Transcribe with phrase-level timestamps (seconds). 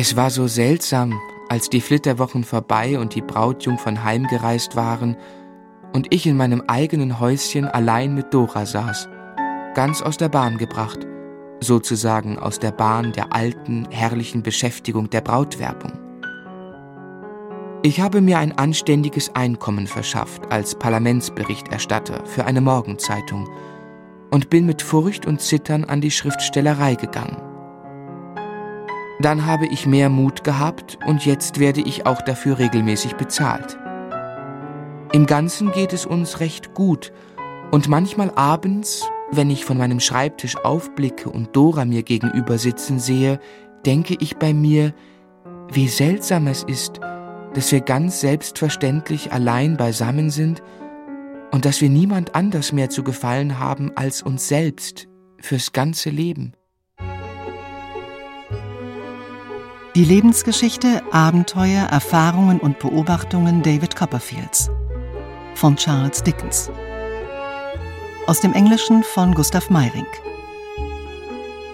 [0.00, 5.16] Es war so seltsam, als die Flitterwochen vorbei und die Brautjungfern heimgereist waren
[5.92, 9.08] und ich in meinem eigenen Häuschen allein mit Dora saß,
[9.74, 11.00] ganz aus der Bahn gebracht,
[11.58, 15.90] sozusagen aus der Bahn der alten, herrlichen Beschäftigung der Brautwerbung.
[17.82, 23.48] Ich habe mir ein anständiges Einkommen verschafft als Parlamentsberichterstatter für eine Morgenzeitung
[24.30, 27.47] und bin mit Furcht und Zittern an die Schriftstellerei gegangen.
[29.20, 33.78] Dann habe ich mehr Mut gehabt und jetzt werde ich auch dafür regelmäßig bezahlt.
[35.12, 37.12] Im Ganzen geht es uns recht gut
[37.70, 43.40] und manchmal abends, wenn ich von meinem Schreibtisch aufblicke und Dora mir gegenüber sitzen sehe,
[43.84, 44.94] denke ich bei mir,
[45.72, 47.00] wie seltsam es ist,
[47.54, 50.62] dass wir ganz selbstverständlich allein beisammen sind
[51.50, 55.08] und dass wir niemand anders mehr zu gefallen haben als uns selbst
[55.40, 56.52] fürs ganze Leben.
[59.98, 64.70] Die Lebensgeschichte, Abenteuer, Erfahrungen und Beobachtungen David Copperfields
[65.56, 66.70] von Charles Dickens.
[68.28, 70.06] Aus dem Englischen von Gustav Meyrink.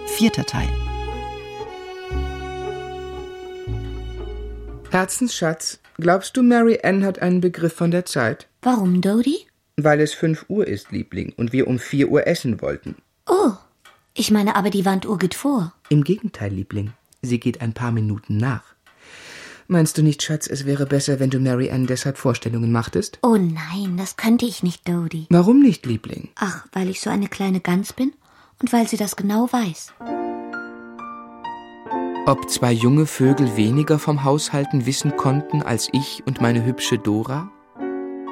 [0.07, 0.67] Vierter Teil.
[4.89, 8.47] Herzensschatz, glaubst du, Mary Ann hat einen Begriff von der Zeit?
[8.63, 9.45] Warum, Dodie?
[9.77, 12.95] Weil es fünf Uhr ist, Liebling, und wir um vier Uhr essen wollten.
[13.27, 13.51] Oh,
[14.15, 15.73] ich meine aber, die Wanduhr geht vor.
[15.89, 16.91] Im Gegenteil, Liebling,
[17.25, 18.75] sie geht ein paar Minuten nach.
[19.67, 23.17] Meinst du nicht, Schatz, es wäre besser, wenn du Mary Ann deshalb Vorstellungen machtest?
[23.23, 25.25] Oh nein, das könnte ich nicht, Dodie.
[25.31, 26.29] Warum nicht, Liebling?
[26.35, 28.13] Ach, weil ich so eine kleine Gans bin
[28.61, 29.93] und weil sie das genau weiß.
[32.27, 37.51] Ob zwei junge Vögel weniger vom Haushalten wissen konnten als ich und meine hübsche Dora?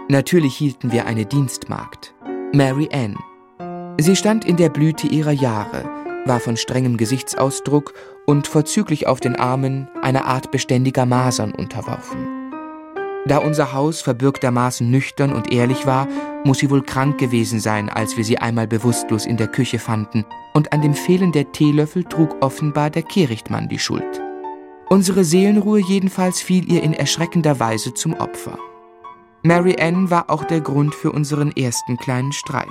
[0.10, 2.14] Natürlich hielten wir eine Dienstmagd,
[2.54, 3.18] Mary Ann.
[4.00, 5.84] Sie stand in der Blüte ihrer Jahre,
[6.26, 7.94] war von strengem Gesichtsausdruck
[8.26, 12.44] und vorzüglich auf den Armen einer Art beständiger Masern unterworfen.
[13.26, 16.08] Da unser Haus verbürgtermaßen nüchtern und ehrlich war,
[16.44, 20.26] muss sie wohl krank gewesen sein, als wir sie einmal bewusstlos in der Küche fanden,
[20.54, 24.22] und an dem Fehlen der Teelöffel trug offenbar der Kehrichtmann die Schuld.
[24.90, 28.60] Unsere Seelenruhe jedenfalls fiel ihr in erschreckender Weise zum Opfer.
[29.42, 32.68] Mary Ann war auch der Grund für unseren ersten kleinen Streit.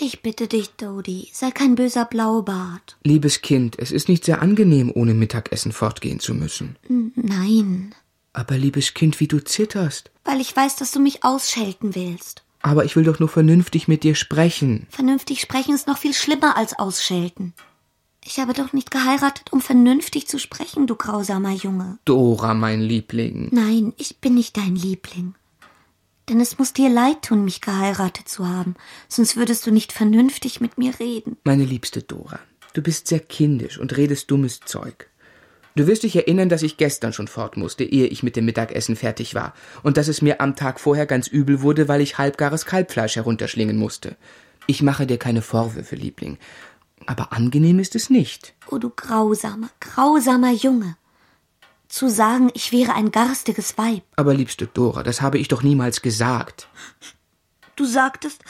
[0.00, 2.96] Ich bitte dich, Dodie, sei kein böser Blaubart.
[3.02, 6.76] Liebes Kind, es ist nicht sehr angenehm, ohne Mittagessen fortgehen zu müssen.
[7.16, 7.94] Nein,
[8.32, 10.10] Aber liebes Kind, wie du zitterst.
[10.24, 12.44] weil ich weiß, dass du mich ausschelten willst.
[12.60, 14.86] Aber ich will doch nur vernünftig mit dir sprechen.
[14.90, 17.54] Vernünftig sprechen ist noch viel schlimmer als ausschelten.
[18.24, 21.98] Ich habe doch nicht geheiratet, um vernünftig zu sprechen, du grausamer Junge.
[22.04, 23.48] Dora, mein Liebling.
[23.52, 25.34] Nein, ich bin nicht dein Liebling.
[26.28, 28.74] Denn es muss dir leid tun, mich geheiratet zu haben,
[29.08, 31.38] sonst würdest du nicht vernünftig mit mir reden.
[31.44, 32.38] Meine liebste Dora,
[32.74, 35.08] du bist sehr kindisch und redest dummes Zeug.
[35.74, 38.96] Du wirst dich erinnern, dass ich gestern schon fort musste, ehe ich mit dem Mittagessen
[38.96, 42.66] fertig war, und dass es mir am Tag vorher ganz übel wurde, weil ich halbgares
[42.66, 44.16] Kalbfleisch herunterschlingen musste.
[44.66, 46.36] Ich mache dir keine Vorwürfe, Liebling,
[47.06, 48.54] aber angenehm ist es nicht.
[48.70, 50.96] Oh, du grausamer, grausamer Junge.
[51.88, 54.02] Zu sagen, ich wäre ein garstiges Weib.
[54.16, 56.68] Aber liebste Dora, das habe ich doch niemals gesagt.
[57.76, 58.42] Du sagtest,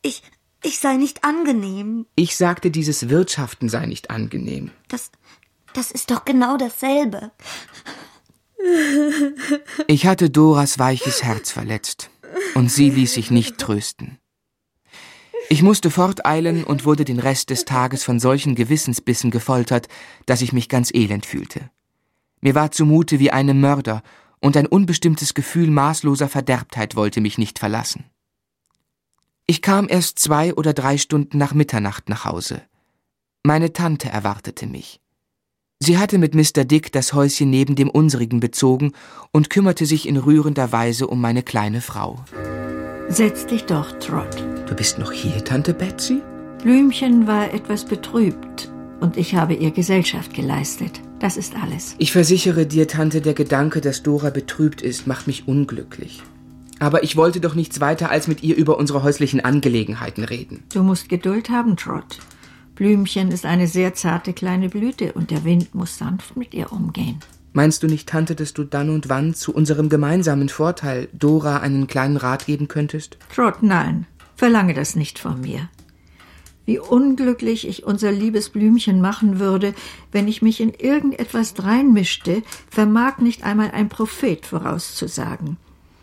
[0.00, 0.22] ich,
[0.62, 2.06] ich sei nicht angenehm.
[2.14, 4.70] Ich sagte, dieses Wirtschaften sei nicht angenehm.
[4.88, 5.10] Das,
[5.74, 7.30] das ist doch genau dasselbe.
[9.86, 12.10] Ich hatte Doras weiches Herz verletzt,
[12.54, 14.18] und sie ließ sich nicht trösten.
[15.50, 19.88] Ich musste forteilen und wurde den Rest des Tages von solchen Gewissensbissen gefoltert,
[20.26, 21.70] dass ich mich ganz elend fühlte.
[22.40, 24.02] Mir war zumute wie einem Mörder,
[24.40, 28.04] und ein unbestimmtes Gefühl maßloser Verderbtheit wollte mich nicht verlassen.
[29.46, 32.62] Ich kam erst zwei oder drei Stunden nach Mitternacht nach Hause.
[33.42, 35.00] Meine Tante erwartete mich.
[35.80, 36.64] Sie hatte mit Mr.
[36.64, 38.92] Dick das Häuschen neben dem unsrigen bezogen
[39.32, 42.24] und kümmerte sich in rührender Weise um meine kleine Frau.
[43.08, 44.36] Setz dich doch, Trot.
[44.68, 46.20] Du bist noch hier, Tante Betsy?
[46.62, 51.00] Blümchen war etwas betrübt und ich habe ihr Gesellschaft geleistet.
[51.20, 51.96] Das ist alles.
[51.98, 56.22] Ich versichere dir, Tante, der Gedanke, dass Dora betrübt ist, macht mich unglücklich.
[56.78, 60.62] Aber ich wollte doch nichts weiter als mit ihr über unsere häuslichen Angelegenheiten reden.
[60.72, 62.18] Du musst Geduld haben, Trot.
[62.76, 67.18] Blümchen ist eine sehr zarte kleine Blüte und der Wind muss sanft mit ihr umgehen.
[67.52, 71.88] Meinst du nicht, Tante, dass du dann und wann zu unserem gemeinsamen Vorteil Dora einen
[71.88, 73.18] kleinen Rat geben könntest?
[73.34, 74.06] Trot, nein,
[74.36, 75.68] verlange das nicht von mir.
[76.68, 79.74] Wie unglücklich ich unser liebes Blümchen machen würde,
[80.12, 85.56] wenn ich mich in irgendetwas dreinmischte, vermag nicht einmal ein Prophet vorauszusagen.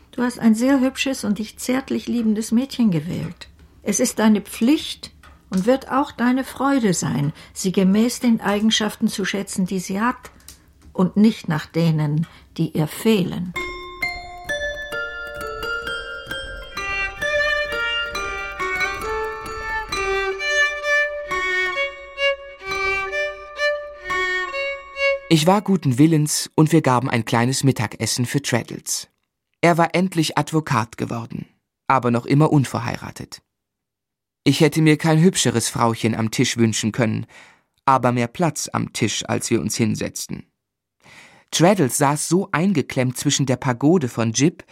[0.09, 3.47] Du hast ein sehr hübsches und dich zärtlich liebendes Mädchen gewählt.
[3.83, 5.11] Es ist deine Pflicht
[5.51, 10.31] und wird auch deine Freude sein, sie gemäß den Eigenschaften zu schätzen, die sie hat,
[10.93, 12.25] und nicht nach denen,
[12.57, 13.53] die ihr fehlen.
[25.35, 29.09] Ich war guten Willens und wir gaben ein kleines Mittagessen für Traddles.
[29.59, 31.45] Er war endlich Advokat geworden,
[31.87, 33.41] aber noch immer unverheiratet.
[34.45, 37.25] Ich hätte mir kein hübscheres Frauchen am Tisch wünschen können,
[37.83, 40.45] aber mehr Platz am Tisch, als wir uns hinsetzten.
[41.51, 44.63] Traddles saß so eingeklemmt zwischen der Pagode von Jip,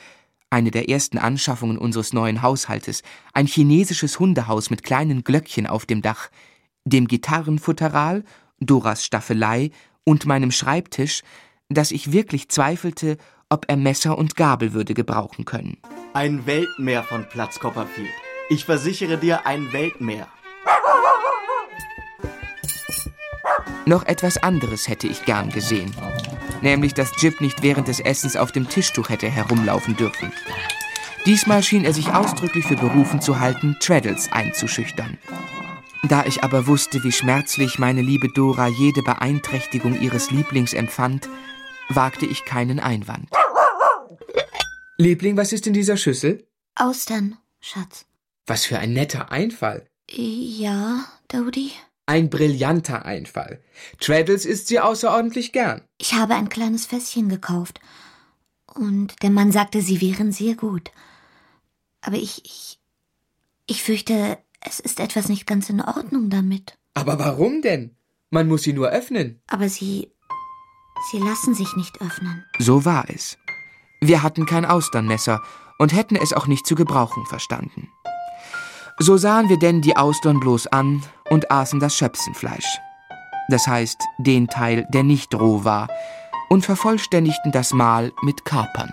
[0.49, 6.01] eine der ersten Anschaffungen unseres neuen Haushaltes, ein chinesisches Hundehaus mit kleinen Glöckchen auf dem
[6.01, 6.29] Dach,
[6.85, 8.23] dem Gitarrenfutteral,
[8.61, 9.71] Doras Staffelei
[10.05, 11.21] und meinem Schreibtisch,
[11.69, 13.17] dass ich wirklich zweifelte,
[13.49, 15.77] ob er Messer und Gabel würde gebrauchen können.
[16.13, 18.09] Ein Weltmeer von Platz Copperfield.
[18.49, 20.27] Ich versichere dir ein Weltmeer.
[23.85, 25.93] Noch etwas anderes hätte ich gern gesehen.
[26.61, 30.31] Nämlich, dass Jip nicht während des Essens auf dem Tischtuch hätte herumlaufen dürfen.
[31.25, 35.17] Diesmal schien er sich ausdrücklich für berufen zu halten, Traddles einzuschüchtern.
[36.05, 41.29] Da ich aber wusste, wie schmerzlich meine liebe Dora jede Beeinträchtigung ihres Lieblings empfand,
[41.87, 43.29] wagte ich keinen Einwand.
[44.97, 46.45] Liebling, was ist in dieser Schüssel?
[46.75, 48.05] Austern, Schatz.
[48.45, 49.87] Was für ein netter Einfall.
[50.09, 51.71] Ja, Dodie?
[52.05, 53.63] Ein brillanter Einfall.
[53.99, 55.81] Traddles isst sie außerordentlich gern.
[55.97, 57.79] Ich habe ein kleines Fässchen gekauft.
[58.65, 60.91] Und der Mann sagte, sie wären sehr gut.
[62.01, 62.79] Aber ich, ich,
[63.67, 66.77] ich fürchte, es ist etwas nicht ganz in Ordnung damit.
[66.93, 67.95] Aber warum denn?
[68.29, 69.41] Man muss sie nur öffnen.
[69.47, 70.11] Aber sie.
[71.11, 72.45] Sie lassen sich nicht öffnen.
[72.59, 73.37] So war es.
[74.01, 75.41] Wir hatten kein Austernmesser
[75.77, 77.89] und hätten es auch nicht zu gebrauchen verstanden.
[78.99, 82.79] So sahen wir denn die Austern bloß an und aßen das Schöpsenfleisch.
[83.49, 85.89] Das heißt, den Teil, der nicht roh war,
[86.49, 88.91] und vervollständigten das Mahl mit Kapern.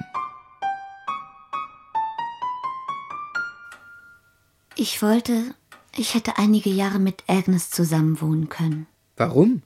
[4.77, 5.55] Ich wollte,
[6.01, 8.87] ich hätte einige Jahre mit Agnes zusammenwohnen können.
[9.17, 9.63] Warum?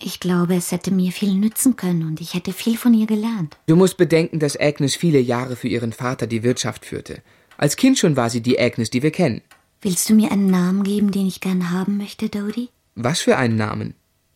[0.00, 3.56] Ich glaube, es hätte mir viel nützen können und ich hätte viel von ihr gelernt.
[3.66, 7.22] Du musst bedenken, dass Agnes viele Jahre für ihren Vater die Wirtschaft führte.
[7.56, 9.42] Als Kind schon war sie die Agnes, die wir kennen.
[9.80, 12.68] Willst du mir einen Namen geben, den ich gern haben möchte, Dodie?
[12.94, 13.94] Was für einen Namen?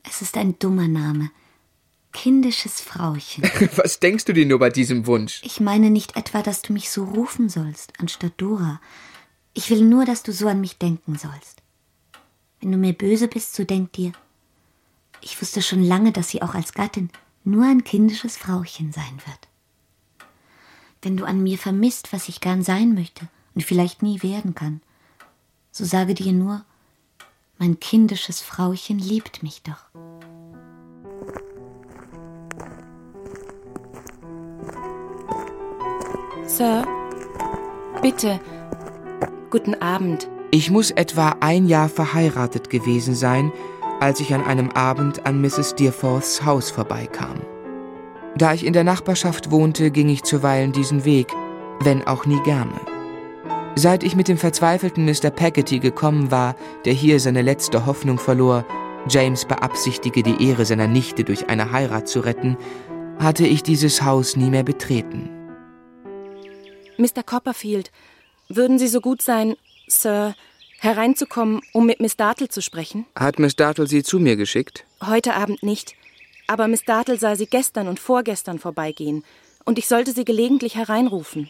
[0.08, 1.30] Es ist ein dummer Name.
[2.12, 3.42] Kindisches Frauchen.
[3.76, 5.40] Was denkst du dir nur bei diesem Wunsch?
[5.44, 8.80] Ich meine nicht etwa, dass du mich so rufen sollst, anstatt Dora.
[9.54, 11.62] Ich will nur, dass du so an mich denken sollst.
[12.60, 14.12] Wenn du mir böse bist, so denk dir.
[15.20, 17.10] Ich wusste schon lange, dass sie auch als Gattin
[17.44, 19.49] nur ein kindisches Frauchen sein wird.
[21.02, 24.81] Wenn du an mir vermisst, was ich gern sein möchte und vielleicht nie werden kann,
[25.70, 26.64] so sage dir nur,
[27.58, 29.87] mein kindisches Frauchen liebt mich doch.
[36.46, 36.87] Sir,
[38.02, 38.40] bitte,
[39.52, 40.31] guten Abend.
[40.50, 43.52] Ich muss etwa ein Jahr verheiratet gewesen sein,
[44.00, 45.72] als ich an einem Abend an Mrs.
[45.72, 47.43] Steerforths Haus vorbeikam.
[48.34, 51.28] Da ich in der Nachbarschaft wohnte, ging ich zuweilen diesen Weg,
[51.81, 52.81] wenn auch nie gerne.
[53.75, 55.28] Seit ich mit dem verzweifelten Mr.
[55.28, 56.56] Peggotty gekommen war,
[56.87, 58.64] der hier seine letzte Hoffnung verlor,
[59.06, 62.56] James beabsichtige, die Ehre seiner Nichte durch eine Heirat zu retten,
[63.19, 65.28] hatte ich dieses Haus nie mehr betreten.
[66.97, 67.23] Mr.
[67.25, 67.90] Copperfield,
[68.56, 69.56] würden Sie so gut sein,
[69.88, 70.35] Sir,
[70.78, 73.06] hereinzukommen, um mit Miss Dartle zu sprechen?
[73.14, 74.85] Hat Miss Dartle Sie zu mir geschickt?
[75.04, 75.94] Heute Abend nicht.
[76.47, 79.25] Aber Miss Dartle sah Sie gestern und vorgestern vorbeigehen.
[79.64, 81.49] Und ich sollte Sie gelegentlich hereinrufen.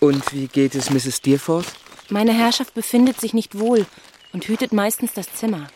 [0.00, 1.16] Und wie geht es Mrs.
[1.16, 1.72] Steerforth?
[2.10, 3.86] Meine Herrschaft befindet sich nicht wohl
[4.32, 5.68] und hütet meistens das Zimmer.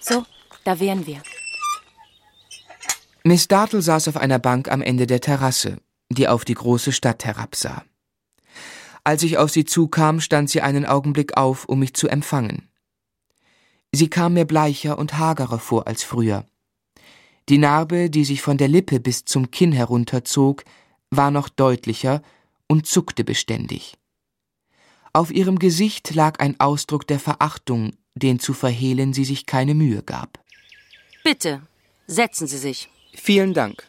[0.00, 0.24] So,
[0.64, 1.22] da wären wir.
[3.24, 5.78] Miss Dartle saß auf einer Bank am Ende der Terrasse,
[6.08, 7.84] die auf die große Stadt herabsah.
[9.04, 12.68] Als ich auf sie zukam, stand sie einen Augenblick auf, um mich zu empfangen.
[13.92, 16.44] Sie kam mir bleicher und hagerer vor als früher.
[17.48, 20.64] Die Narbe, die sich von der Lippe bis zum Kinn herunterzog,
[21.10, 22.22] war noch deutlicher
[22.68, 23.96] und zuckte beständig.
[25.12, 30.02] Auf ihrem Gesicht lag ein Ausdruck der Verachtung, den zu verhehlen sie sich keine Mühe
[30.04, 30.38] gab.
[31.24, 31.62] Bitte,
[32.06, 32.88] setzen Sie sich.
[33.14, 33.86] Vielen Dank.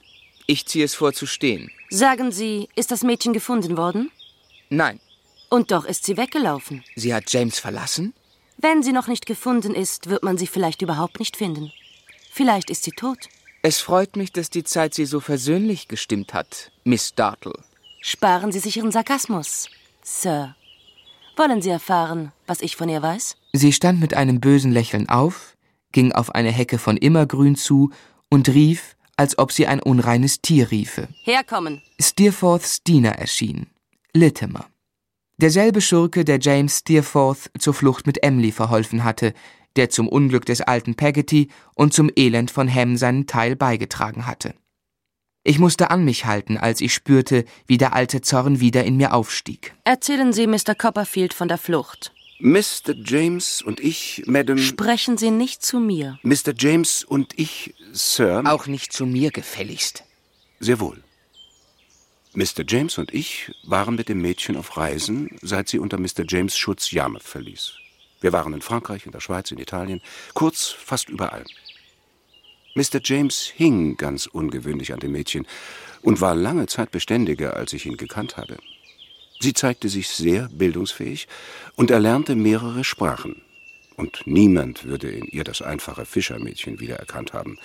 [0.48, 1.70] Ich ziehe es vor zu stehen.
[1.90, 4.12] Sagen Sie, ist das Mädchen gefunden worden?
[4.72, 5.00] Nein.
[5.50, 6.84] Und doch ist sie weggelaufen.
[6.96, 8.14] Sie hat James verlassen?
[8.58, 11.72] Wenn sie noch nicht gefunden ist, wird man sie vielleicht überhaupt nicht finden.
[12.32, 13.28] Vielleicht ist sie tot.
[13.64, 17.54] Es freut mich, dass die Zeit Sie so versöhnlich gestimmt hat, Miss Dartle.
[18.00, 19.70] Sparen Sie sich Ihren Sarkasmus,
[20.04, 20.56] Sir.
[21.36, 23.36] Wollen Sie erfahren, was ich von ihr weiß?
[23.54, 25.56] Sie stand mit einem bösen Lächeln auf,
[25.92, 27.92] ging auf eine Hecke von Immergrün zu
[28.30, 31.10] und rief, als ob sie ein unreines Tier riefe.
[31.24, 31.82] Herkommen.
[32.00, 33.68] Steerforths Diener erschien,
[34.14, 34.68] Littimer.
[35.38, 39.34] Derselbe Schurke, der James Steerforth zur Flucht mit Emily verholfen hatte,
[39.78, 44.54] der zum Unglück des alten Peggotty und zum Elend von Ham seinen Teil beigetragen hatte.
[45.44, 49.14] Ich musste an mich halten, als ich spürte, wie der alte Zorn wieder in mir
[49.14, 49.74] aufstieg.
[49.86, 50.76] Erzählen Sie Mr.
[50.78, 52.14] Copperfield von der Flucht.
[52.40, 52.94] Mr.
[53.04, 54.58] James und ich, Madam.
[54.58, 56.20] Sprechen Sie nicht zu mir.
[56.24, 56.54] Mr.
[56.58, 58.44] James und ich, Sir.
[58.46, 60.04] Auch nicht zu mir gefälligst.
[60.60, 61.02] Sehr wohl.
[62.34, 62.64] Mr.
[62.66, 66.24] James und ich waren mit dem Mädchen auf Reisen, seit sie unter Mr.
[66.26, 67.74] James Schutz Yarmouth verließ.
[68.22, 70.02] Wir waren in Frankreich, in der Schweiz, in Italien,
[70.34, 71.44] kurz fast überall.
[72.74, 73.02] Mr.
[73.04, 75.46] James hing ganz ungewöhnlich an dem Mädchen
[76.04, 78.58] und war lange Zeit beständiger, als ich ihn gekannt habe.
[79.42, 81.28] Sie zeigte sich sehr bildungsfähig
[81.76, 83.42] und erlernte mehrere Sprachen.
[83.98, 87.60] Und niemand würde in ihr das einfache Fischermädchen wiedererkannt haben.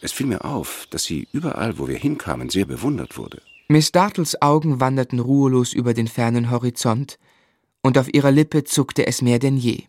[0.00, 3.40] Es fiel mir auf, dass sie überall, wo wir hinkamen, sehr bewundert wurde.
[3.68, 7.18] Miss Dartles Augen wanderten ruhelos über den fernen Horizont,
[7.82, 9.84] und auf ihrer Lippe zuckte es mehr denn je.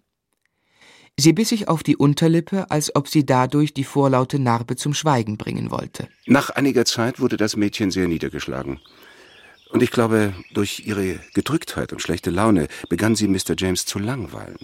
[1.18, 5.38] Sie biss sich auf die Unterlippe, als ob sie dadurch die vorlaute Narbe zum Schweigen
[5.38, 6.10] bringen wollte.
[6.26, 8.82] Nach einiger Zeit wurde das Mädchen sehr niedergeschlagen.
[9.70, 13.56] Und ich glaube, durch ihre Gedrücktheit und schlechte Laune begann sie Mr.
[13.58, 14.60] James zu langweilen.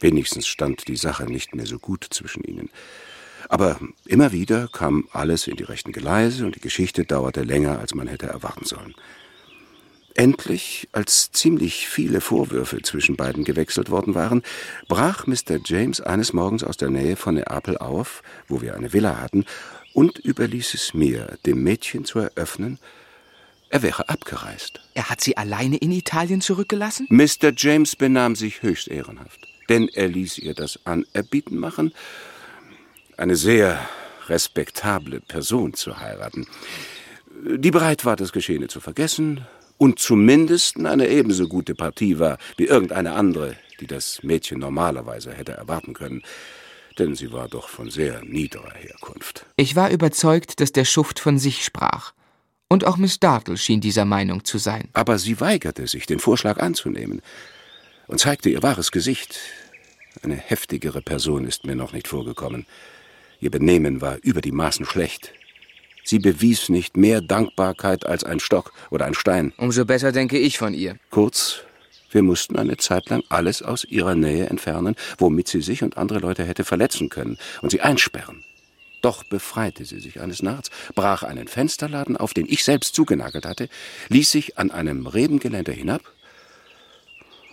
[0.00, 2.70] Wenigstens stand die Sache nicht mehr so gut zwischen ihnen.
[3.48, 7.94] Aber immer wieder kam alles in die rechten Geleise und die Geschichte dauerte länger, als
[7.94, 8.94] man hätte erwarten sollen.
[10.16, 14.42] Endlich, als ziemlich viele Vorwürfe zwischen beiden gewechselt worden waren,
[14.86, 15.58] brach Mr.
[15.64, 19.44] James eines Morgens aus der Nähe von Neapel auf, wo wir eine Villa hatten,
[19.92, 22.78] und überließ es mir, dem Mädchen zu eröffnen,
[23.70, 24.80] er wäre abgereist.
[24.94, 27.08] Er hat sie alleine in Italien zurückgelassen?
[27.10, 27.52] Mr.
[27.56, 31.92] James benahm sich höchst ehrenhaft, denn er ließ ihr das Anerbieten machen,
[33.16, 33.78] eine sehr
[34.28, 36.46] respektable Person zu heiraten,
[37.56, 39.46] die bereit war, das Geschehene zu vergessen
[39.78, 45.52] und zumindest eine ebenso gute Partie war wie irgendeine andere, die das Mädchen normalerweise hätte
[45.52, 46.22] erwarten können,
[46.98, 49.46] denn sie war doch von sehr niederer Herkunft.
[49.56, 52.12] Ich war überzeugt, dass der Schuft von sich sprach.
[52.68, 54.88] Und auch Miss Dartle schien dieser Meinung zu sein.
[54.94, 57.20] Aber sie weigerte sich, den Vorschlag anzunehmen
[58.06, 59.38] und zeigte ihr wahres Gesicht.
[60.22, 62.66] Eine heftigere Person ist mir noch nicht vorgekommen.
[63.44, 65.34] Ihr Benehmen war über die Maßen schlecht.
[66.02, 69.52] Sie bewies nicht mehr Dankbarkeit als ein Stock oder ein Stein.
[69.58, 70.96] Umso besser denke ich von ihr.
[71.10, 71.60] Kurz,
[72.10, 76.20] wir mussten eine Zeit lang alles aus ihrer Nähe entfernen, womit sie sich und andere
[76.20, 78.42] Leute hätte verletzen können, und sie einsperren.
[79.02, 83.68] Doch befreite sie sich eines Nachts, brach einen Fensterladen auf, den ich selbst zugenagelt hatte,
[84.08, 86.00] ließ sich an einem Rebengeländer hinab,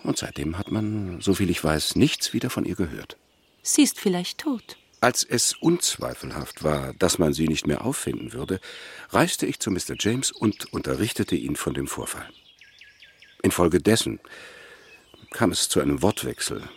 [0.05, 3.17] und seitdem hat man, soviel ich weiß, nichts wieder von ihr gehört.
[3.62, 4.77] Sie ist vielleicht tot.
[5.01, 8.60] Als es unzweifelhaft war, dass man sie nicht mehr auffinden würde,
[9.10, 9.96] reiste ich zu Mr.
[10.00, 12.29] James und unterrichtete ihn von dem Vorfall.
[13.41, 14.20] Infolgedessen
[15.31, 16.70] kam es zu einem Wortwechsel,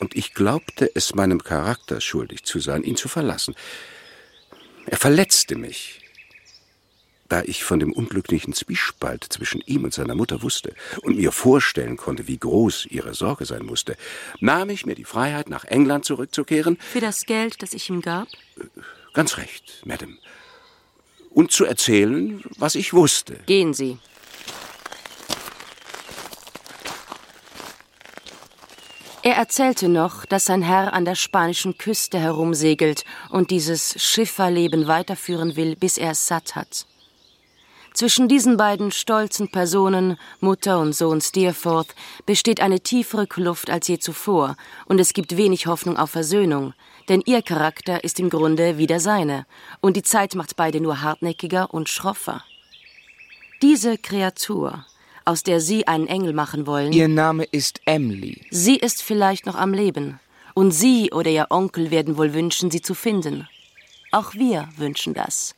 [0.00, 3.54] und ich glaubte es meinem Charakter schuldig zu sein, ihn zu verlassen.
[4.86, 6.00] Er verletzte mich,
[7.30, 11.96] da ich von dem unglücklichen Zwiespalt zwischen ihm und seiner Mutter wusste und mir vorstellen
[11.96, 13.96] konnte, wie groß ihre Sorge sein musste,
[14.40, 16.76] nahm ich mir die Freiheit, nach England zurückzukehren.
[16.76, 18.28] Für das Geld, das ich ihm gab?
[19.14, 20.16] Ganz recht, Madame.
[21.30, 23.36] Und zu erzählen, was ich wusste.
[23.46, 23.98] Gehen Sie.
[29.22, 35.56] Er erzählte noch, dass sein Herr an der spanischen Küste herumsegelt und dieses Schifferleben weiterführen
[35.56, 36.86] will, bis er es satt hat.
[38.00, 43.98] Zwischen diesen beiden stolzen Personen, Mutter und Sohn Steerforth, besteht eine tiefere Kluft als je
[43.98, 46.72] zuvor, und es gibt wenig Hoffnung auf Versöhnung,
[47.10, 49.44] denn ihr Charakter ist im Grunde wie der seine,
[49.82, 52.42] und die Zeit macht beide nur hartnäckiger und schroffer.
[53.60, 54.86] Diese Kreatur,
[55.26, 56.94] aus der Sie einen Engel machen wollen.
[56.94, 58.46] Ihr Name ist Emily.
[58.50, 60.20] Sie ist vielleicht noch am Leben,
[60.54, 63.46] und Sie oder Ihr Onkel werden wohl wünschen, sie zu finden.
[64.10, 65.54] Auch wir wünschen das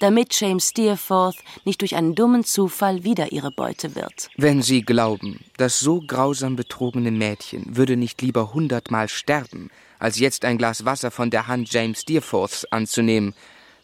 [0.00, 4.28] damit James Steerforth nicht durch einen dummen Zufall wieder ihre Beute wird.
[4.36, 10.44] Wenn Sie glauben, das so grausam betrogene Mädchen würde nicht lieber hundertmal sterben, als jetzt
[10.44, 13.34] ein Glas Wasser von der Hand James Steerforths anzunehmen,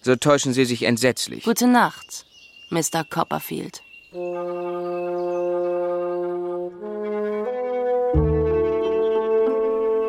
[0.00, 1.44] so täuschen Sie sich entsetzlich.
[1.44, 2.26] Gute Nacht,
[2.70, 3.04] Mr.
[3.08, 3.82] Copperfield.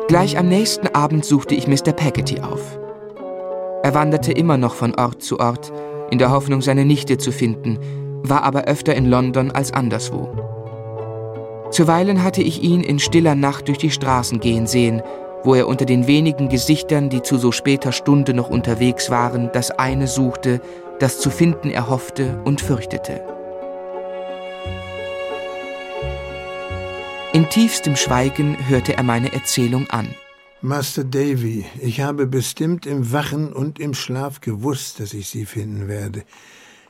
[0.08, 1.92] Gleich am nächsten Abend suchte ich Mr.
[1.92, 2.78] Peggotty auf.
[3.82, 5.72] Er wanderte immer noch von Ort zu Ort,
[6.10, 7.78] in der Hoffnung, seine Nichte zu finden,
[8.22, 10.28] war aber öfter in London als anderswo.
[11.70, 15.02] Zuweilen hatte ich ihn in stiller Nacht durch die Straßen gehen sehen,
[15.42, 19.70] wo er unter den wenigen Gesichtern, die zu so später Stunde noch unterwegs waren, das
[19.70, 20.60] eine suchte,
[21.00, 23.22] das zu finden er hoffte und fürchtete.
[27.32, 30.14] In tiefstem Schweigen hörte er meine Erzählung an.
[30.64, 35.88] Master Davy, ich habe bestimmt im Wachen und im Schlaf gewusst, dass ich Sie finden
[35.88, 36.22] werde.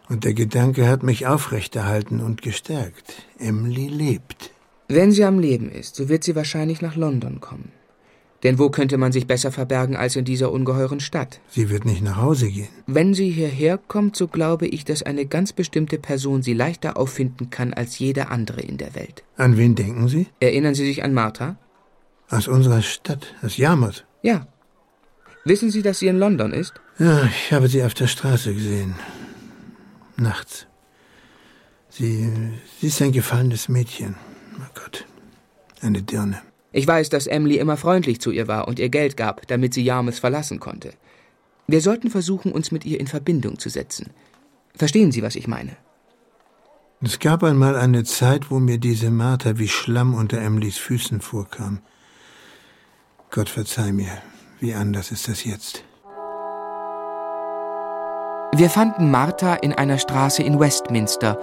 [0.08, 3.14] Und der Gedanke hat mich aufrechterhalten und gestärkt.
[3.36, 4.52] Emily lebt.
[4.86, 7.72] Wenn sie am Leben ist, so wird sie wahrscheinlich nach London kommen.
[8.44, 11.40] Denn wo könnte man sich besser verbergen als in dieser ungeheuren Stadt?
[11.48, 12.68] Sie wird nicht nach Hause gehen.
[12.86, 17.50] Wenn sie hierher kommt, so glaube ich, dass eine ganz bestimmte Person sie leichter auffinden
[17.50, 19.24] kann als jede andere in der Welt.
[19.36, 20.28] An wen denken Sie?
[20.38, 21.56] Erinnern Sie sich an Martha?
[22.34, 24.04] Aus unserer Stadt, aus Yarmouth.
[24.22, 24.48] Ja.
[25.44, 26.74] Wissen Sie, dass sie in London ist?
[26.98, 28.96] Ja, ich habe sie auf der Straße gesehen.
[30.16, 30.66] Nachts.
[31.90, 32.28] Sie,
[32.80, 34.16] sie ist ein gefallenes Mädchen.
[34.58, 35.04] Oh Gott.
[35.80, 36.42] Eine Dirne.
[36.72, 39.84] Ich weiß, dass Emily immer freundlich zu ihr war und ihr Geld gab, damit sie
[39.84, 40.92] Yarmouth verlassen konnte.
[41.68, 44.10] Wir sollten versuchen, uns mit ihr in Verbindung zu setzen.
[44.74, 45.76] Verstehen Sie, was ich meine?
[47.00, 51.78] Es gab einmal eine Zeit, wo mir diese Martha wie Schlamm unter Emilys Füßen vorkam.
[53.34, 54.12] Gott verzeih mir,
[54.60, 55.82] wie anders ist das jetzt.
[58.54, 61.36] Wir fanden Martha in einer Straße in Westminster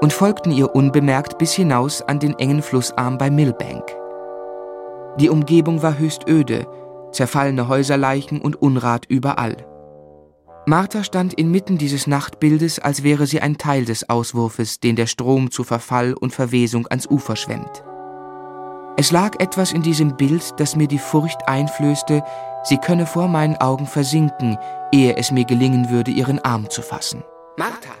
[0.00, 3.82] und folgten ihr unbemerkt bis hinaus an den engen Flussarm bei Millbank.
[5.18, 6.68] Die Umgebung war höchst öde,
[7.10, 9.56] zerfallene Häuserleichen und Unrat überall.
[10.66, 15.50] Martha stand inmitten dieses Nachtbildes, als wäre sie ein Teil des Auswurfes, den der Strom
[15.50, 17.82] zu Verfall und Verwesung ans Ufer schwemmt.
[18.96, 22.22] Es lag etwas in diesem Bild, das mir die Furcht einflößte,
[22.62, 24.58] sie könne vor meinen Augen versinken,
[24.92, 27.24] ehe es mir gelingen würde, ihren Arm zu fassen.
[27.56, 27.92] Martha!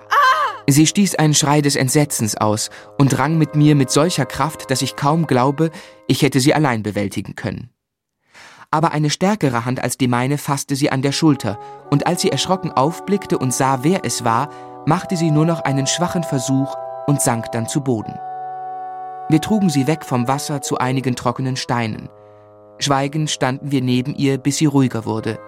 [0.68, 4.82] Sie stieß einen Schrei des Entsetzens aus und rang mit mir mit solcher Kraft, dass
[4.82, 5.70] ich kaum glaube,
[6.06, 7.70] ich hätte sie allein bewältigen können.
[8.70, 11.58] Aber eine stärkere Hand als die meine fasste sie an der Schulter,
[11.90, 14.50] und als sie erschrocken aufblickte und sah, wer es war,
[14.86, 16.74] machte sie nur noch einen schwachen Versuch
[17.06, 18.14] und sank dann zu Boden.
[19.28, 22.08] Wir trugen sie weg vom Wasser zu einigen trockenen Steinen.
[22.78, 25.38] Schweigend standen wir neben ihr, bis sie ruhiger wurde.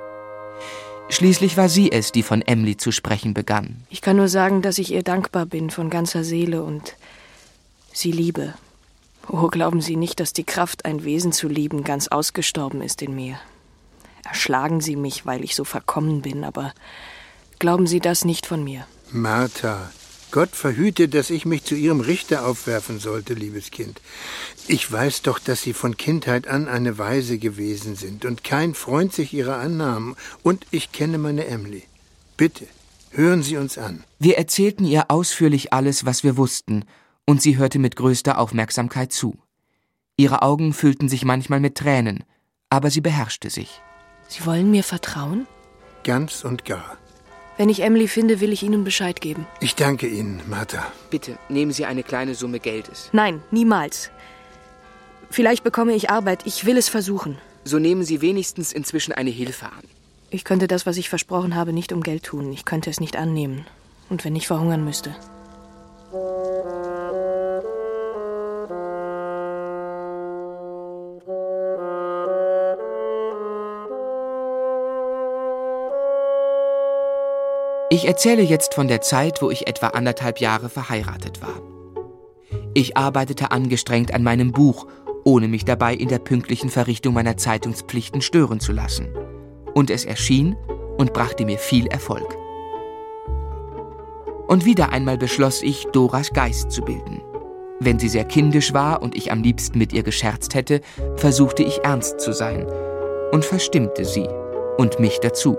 [1.09, 3.85] Schließlich war sie es, die von Emily zu sprechen begann.
[3.91, 6.97] Ich kann nur sagen, dass ich ihr dankbar bin von ganzer Seele und
[7.93, 8.55] sie liebe.
[9.29, 13.15] Oh, glauben Sie nicht, dass die Kraft, ein Wesen zu lieben, ganz ausgestorben ist in
[13.15, 13.39] mir.
[14.25, 16.73] Erschlagen Sie mich, weil ich so verkommen bin, aber
[17.59, 18.87] glauben Sie das nicht von mir.
[19.11, 19.91] Martha,
[20.35, 24.01] Gott verhüte, dass ich mich zu Ihrem Richter aufwerfen sollte, liebes Kind.
[24.67, 29.13] Ich weiß doch, dass Sie von Kindheit an eine Weise gewesen sind und kein Freund
[29.13, 30.17] sich Ihrer annahmen.
[30.43, 31.85] Und ich kenne meine Emily.
[32.37, 32.67] Bitte,
[33.13, 34.03] hören Sie uns an.
[34.19, 36.85] Wir erzählten ihr ausführlich alles, was wir wussten,
[37.27, 39.39] und sie hörte mit größter Aufmerksamkeit zu.
[40.17, 42.25] Ihre Augen füllten sich manchmal mit Tränen,
[42.71, 43.81] aber sie beherrschte sich.
[44.27, 45.47] Sie wollen mir vertrauen?
[46.03, 46.99] Ganz und gar.
[47.57, 49.47] Wenn ich Emily finde, will ich Ihnen Bescheid geben.
[49.61, 50.85] Ich danke Ihnen, Martha.
[51.11, 53.11] Bitte, nehmen Sie eine kleine Summe Geldes.
[53.13, 54.11] Nein, niemals.
[55.31, 56.47] Vielleicht bekomme ich Arbeit.
[56.47, 57.39] Ich will es versuchen.
[57.65, 59.85] So nehmen Sie wenigstens inzwischen eine Hilfe an.
[60.31, 62.53] Ich könnte das, was ich versprochen habe, nicht um Geld tun.
[62.53, 63.65] Ich könnte es nicht annehmen.
[64.11, 65.15] Und wenn ich verhungern müsste.
[78.05, 81.63] Ich erzähle jetzt von der Zeit, wo ich etwa anderthalb Jahre verheiratet war.
[82.75, 84.87] Ich arbeitete angestrengt an meinem Buch,
[85.25, 89.09] ohne mich dabei in der pünktlichen Verrichtung meiner Zeitungspflichten stören zu lassen.
[89.73, 90.55] Und es erschien
[90.99, 92.37] und brachte mir viel Erfolg.
[94.49, 97.23] Und wieder einmal beschloss ich, Doras Geist zu bilden.
[97.81, 100.83] Wenn sie sehr kindisch war und ich am liebsten mit ihr gescherzt hätte,
[101.17, 102.67] versuchte ich ernst zu sein
[103.33, 104.29] und verstimmte sie
[104.77, 105.57] und mich dazu.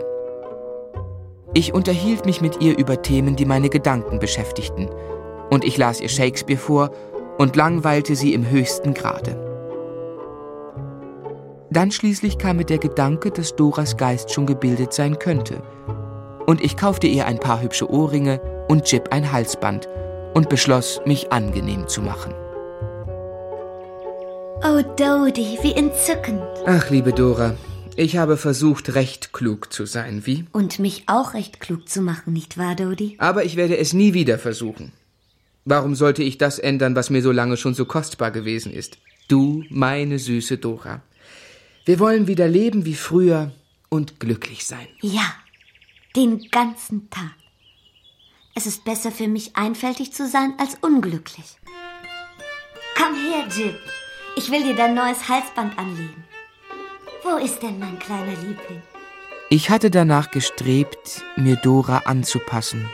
[1.57, 4.89] Ich unterhielt mich mit ihr über Themen, die meine Gedanken beschäftigten,
[5.49, 6.91] und ich las ihr Shakespeare vor
[7.37, 9.39] und langweilte sie im höchsten Grade.
[11.69, 15.61] Dann schließlich kam mir der Gedanke, dass Doras Geist schon gebildet sein könnte,
[16.45, 19.87] und ich kaufte ihr ein paar hübsche Ohrringe und Jip ein Halsband
[20.33, 22.33] und beschloss, mich angenehm zu machen.
[24.61, 26.43] Oh, Dodie, wie entzückend.
[26.65, 27.53] Ach, liebe Dora,
[27.97, 30.45] ich habe versucht, recht klug zu sein, wie?
[30.51, 33.15] Und mich auch recht klug zu machen, nicht wahr, Dodie?
[33.19, 34.91] Aber ich werde es nie wieder versuchen.
[35.63, 38.97] Warum sollte ich das ändern, was mir so lange schon so kostbar gewesen ist?
[39.27, 41.01] Du, meine süße Dora.
[41.85, 43.51] Wir wollen wieder leben wie früher
[43.89, 44.87] und glücklich sein.
[45.01, 45.33] Ja,
[46.15, 47.33] den ganzen Tag.
[48.55, 51.57] Es ist besser für mich, einfältig zu sein, als unglücklich.
[52.95, 53.79] Komm her, Jip.
[54.37, 56.24] Ich will dir dein neues Halsband anlegen.
[57.27, 58.83] Wo ist denn mein kleiner Liebling?
[59.49, 62.87] Ich hatte danach gestrebt, mir Dora anzupassen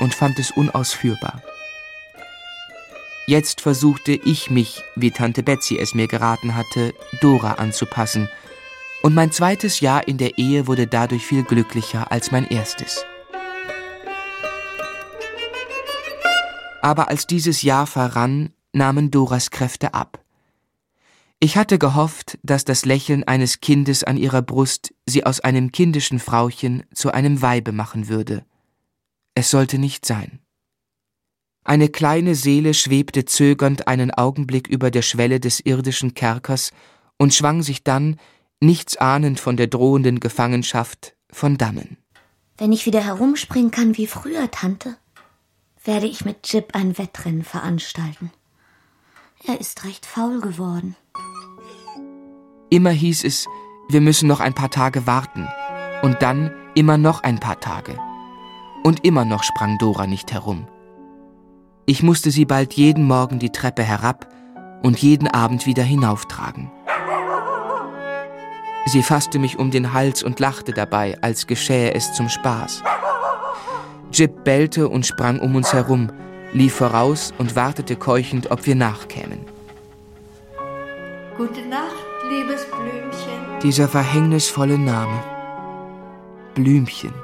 [0.00, 1.40] und fand es unausführbar.
[3.28, 8.28] Jetzt versuchte ich mich, wie Tante Betsy es mir geraten hatte, Dora anzupassen,
[9.04, 13.04] und mein zweites Jahr in der Ehe wurde dadurch viel glücklicher als mein erstes.
[16.82, 20.18] Aber als dieses Jahr verrann, nahmen Doras Kräfte ab.
[21.40, 26.18] Ich hatte gehofft, dass das Lächeln eines Kindes an ihrer Brust sie aus einem kindischen
[26.18, 28.44] Frauchen zu einem Weibe machen würde.
[29.34, 30.40] Es sollte nicht sein.
[31.62, 36.72] Eine kleine Seele schwebte zögernd einen Augenblick über der Schwelle des irdischen Kerkers
[37.18, 38.18] und schwang sich dann,
[38.60, 41.98] nichts ahnend von der drohenden Gefangenschaft, von dannen.
[42.56, 44.96] Wenn ich wieder herumspringen kann wie früher, Tante,
[45.84, 48.32] werde ich mit Jip ein Wettrennen veranstalten.
[49.44, 50.96] Er ist recht faul geworden.
[52.70, 53.46] Immer hieß es,
[53.88, 55.48] wir müssen noch ein paar Tage warten.
[56.02, 57.98] Und dann immer noch ein paar Tage.
[58.84, 60.68] Und immer noch sprang Dora nicht herum.
[61.86, 64.28] Ich musste sie bald jeden Morgen die Treppe herab
[64.82, 66.70] und jeden Abend wieder hinauftragen.
[68.86, 72.82] Sie fasste mich um den Hals und lachte dabei, als geschähe es zum Spaß.
[74.12, 76.10] Jip bellte und sprang um uns herum,
[76.52, 79.40] lief voraus und wartete keuchend, ob wir nachkämen.
[81.36, 83.60] Gute Nacht, liebes Blümchen.
[83.62, 85.22] Dieser verhängnisvolle Name.
[86.54, 87.14] Blümchen,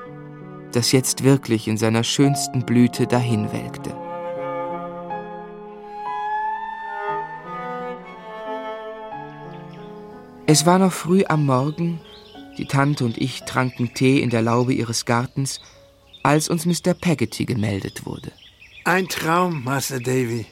[0.73, 3.95] das jetzt wirklich in seiner schönsten Blüte dahinwelkte.
[10.47, 12.01] Es war noch früh am Morgen,
[12.59, 15.61] die Tante und ich tranken Tee in der Laube ihres Gartens,
[16.23, 16.95] als uns Mr.
[16.95, 18.33] Peggotty gemeldet wurde.
[18.85, 20.47] Ein Traum, Master Davy.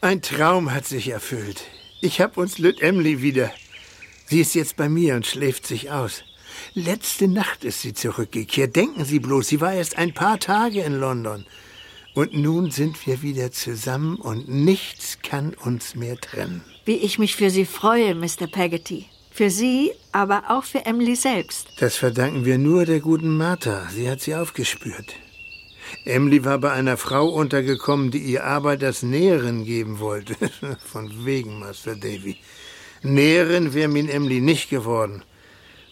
[0.00, 1.64] Ein Traum hat sich erfüllt.
[2.04, 3.50] Ich hab uns Lüt Emily wieder.
[4.26, 6.22] Sie ist jetzt bei mir und schläft sich aus.
[6.74, 8.76] Letzte Nacht ist sie zurückgekehrt.
[8.76, 11.46] Denken Sie bloß, sie war erst ein paar Tage in London.
[12.12, 16.62] Und nun sind wir wieder zusammen und nichts kann uns mehr trennen.
[16.84, 18.48] Wie ich mich für Sie freue, Mr.
[18.52, 19.06] Peggotty.
[19.30, 21.68] Für Sie, aber auch für Emily selbst.
[21.80, 23.88] Das verdanken wir nur der guten Martha.
[23.88, 25.14] Sie hat sie aufgespürt.
[26.04, 30.36] Emily war bei einer Frau untergekommen, die ihr Arbeit als Näherin geben wollte.
[30.84, 32.36] Von wegen, Master Davy.
[33.02, 35.22] Näherin wäre mir Emily nicht geworden.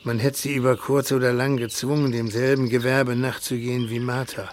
[0.05, 4.49] Man hätte sie über kurz oder lang gezwungen, demselben Gewerbe nachzugehen wie Martha.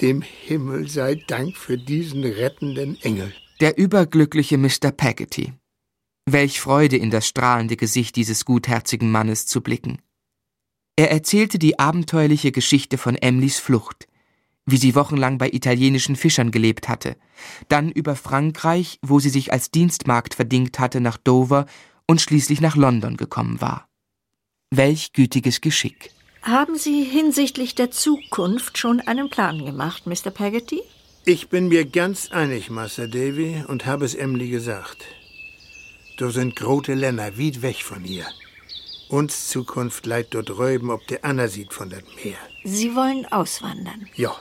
[0.00, 3.32] Dem Himmel sei Dank für diesen rettenden Engel.
[3.60, 4.90] Der überglückliche Mr.
[4.94, 5.54] Peggotty.
[6.26, 10.02] Welch Freude in das strahlende Gesicht dieses gutherzigen Mannes zu blicken.
[10.96, 14.08] Er erzählte die abenteuerliche Geschichte von Emlys Flucht,
[14.66, 17.16] wie sie wochenlang bei italienischen Fischern gelebt hatte,
[17.68, 21.66] dann über Frankreich, wo sie sich als Dienstmagd verdingt hatte, nach Dover
[22.06, 23.88] und schließlich nach London gekommen war.
[24.70, 26.10] Welch gütiges Geschick.
[26.42, 30.30] Haben Sie hinsichtlich der Zukunft schon einen Plan gemacht, Mr.
[30.30, 30.80] Peggotty?
[31.24, 35.04] Ich bin mir ganz einig, Master Davy, und habe es Emily gesagt.
[36.18, 38.26] Da sind große Länder weit weg von hier.
[39.08, 42.38] Uns Zukunft leid dort drüben, ob der Anna sieht von dem Meer.
[42.64, 44.08] Sie wollen auswandern.
[44.14, 44.36] Ja.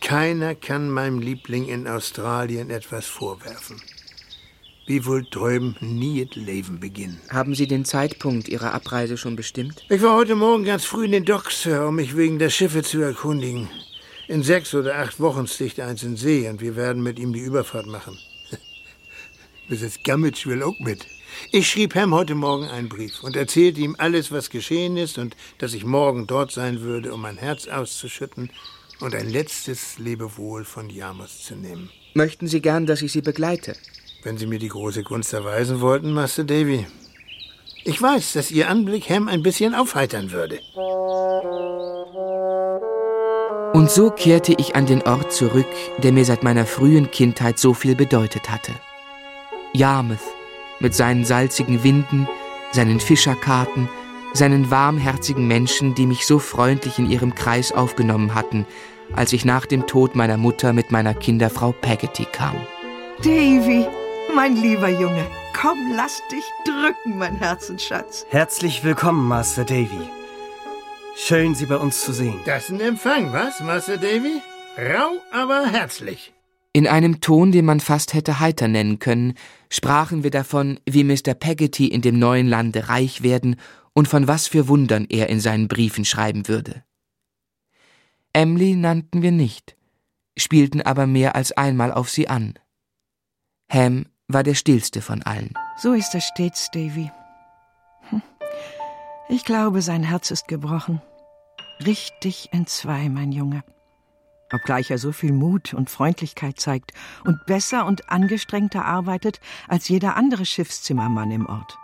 [0.00, 3.80] Keiner kann meinem Liebling in Australien etwas vorwerfen.
[4.86, 7.20] Wie wohl drüben nie das Leben beginnen.
[7.28, 9.84] Haben Sie den Zeitpunkt Ihrer Abreise schon bestimmt?
[9.90, 12.82] Ich war heute Morgen ganz früh in den Docks, Sir, um mich wegen der Schiffe
[12.82, 13.68] zu erkundigen.
[14.28, 17.40] In sechs oder acht Wochen sticht eins in See und wir werden mit ihm die
[17.40, 18.18] Überfahrt machen.
[19.68, 20.02] Mrs.
[20.04, 21.06] Gummidge will auch mit.
[21.52, 25.36] Ich schrieb Ham heute Morgen einen Brief und erzählte ihm alles, was geschehen ist und
[25.58, 28.50] dass ich morgen dort sein würde, um mein Herz auszuschütten
[29.00, 31.90] und ein letztes Lebewohl von Yarmouth zu nehmen.
[32.14, 33.74] Möchten Sie gern, dass ich Sie begleite?
[34.22, 36.86] Wenn Sie mir die große Gunst erweisen wollten, Master Davy.
[37.84, 40.60] Ich weiß, dass Ihr Anblick Ham ein bisschen aufheitern würde.
[43.72, 45.66] Und so kehrte ich an den Ort zurück,
[45.98, 48.72] der mir seit meiner frühen Kindheit so viel bedeutet hatte.
[49.72, 50.18] Yarmouth
[50.80, 52.28] mit seinen salzigen Winden,
[52.72, 53.88] seinen Fischerkarten,
[54.38, 58.66] seinen warmherzigen Menschen, die mich so freundlich in ihrem Kreis aufgenommen hatten,
[59.12, 62.54] als ich nach dem Tod meiner Mutter mit meiner Kinderfrau Peggotty kam.
[63.18, 63.84] Davy,
[64.34, 65.26] mein lieber Junge,
[65.60, 68.26] komm, lass dich drücken, mein Herzensschatz.
[68.30, 70.08] Herzlich willkommen, Master Davy.
[71.16, 72.38] Schön, Sie bei uns zu sehen.
[72.44, 74.40] Das ist ein Empfang, was, Master Davy?
[74.78, 76.32] Rau, aber herzlich.
[76.72, 79.34] In einem Ton, den man fast hätte heiter nennen können,
[79.68, 81.34] sprachen wir davon, wie Mr.
[81.34, 83.56] Peggotty in dem neuen Lande reich werden
[83.98, 86.84] und von was für Wundern er in seinen Briefen schreiben würde.
[88.32, 89.76] Emily nannten wir nicht,
[90.36, 92.54] spielten aber mehr als einmal auf sie an.
[93.68, 95.52] Ham war der stillste von allen.
[95.78, 97.10] So ist es stets, Davy.
[98.10, 98.22] Hm.
[99.28, 101.02] Ich glaube, sein Herz ist gebrochen.
[101.84, 103.64] Richtig entzwei, mein Junge.
[104.52, 106.92] Obgleich er so viel Mut und Freundlichkeit zeigt
[107.24, 111.76] und besser und angestrengter arbeitet als jeder andere Schiffszimmermann im Ort.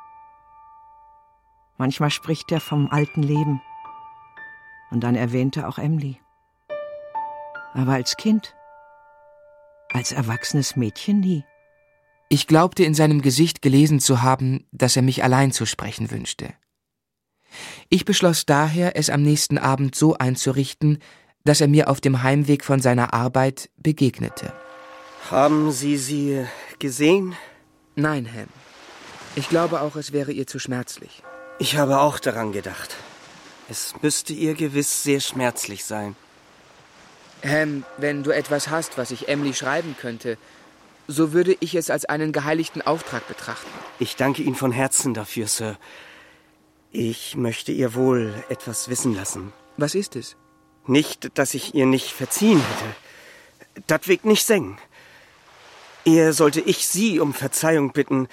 [1.84, 3.60] Manchmal spricht er vom alten Leben.
[4.90, 6.18] Und dann erwähnt er auch Emily.
[7.74, 8.54] Aber als Kind,
[9.92, 11.44] als erwachsenes Mädchen nie.
[12.30, 16.54] Ich glaubte in seinem Gesicht gelesen zu haben, dass er mich allein zu sprechen wünschte.
[17.90, 21.00] Ich beschloss daher, es am nächsten Abend so einzurichten,
[21.44, 24.54] dass er mir auf dem Heimweg von seiner Arbeit begegnete.
[25.30, 26.46] Haben Sie sie
[26.78, 27.34] gesehen?
[27.94, 28.48] Nein, Ham.
[29.36, 31.22] Ich glaube auch, es wäre ihr zu schmerzlich.
[31.58, 32.96] Ich habe auch daran gedacht.
[33.68, 36.16] Es müsste ihr gewiss sehr schmerzlich sein.
[37.44, 40.36] Ham, wenn du etwas hast, was ich Emily schreiben könnte,
[41.06, 43.70] so würde ich es als einen geheiligten Auftrag betrachten.
[43.98, 45.78] Ich danke Ihnen von Herzen dafür, Sir.
[46.90, 49.52] Ich möchte ihr wohl etwas wissen lassen.
[49.76, 50.36] Was ist es?
[50.86, 53.82] Nicht, dass ich ihr nicht verziehen hätte.
[53.86, 54.78] Das wird nicht sengen.
[56.04, 58.28] Eher sollte ich Sie um Verzeihung bitten,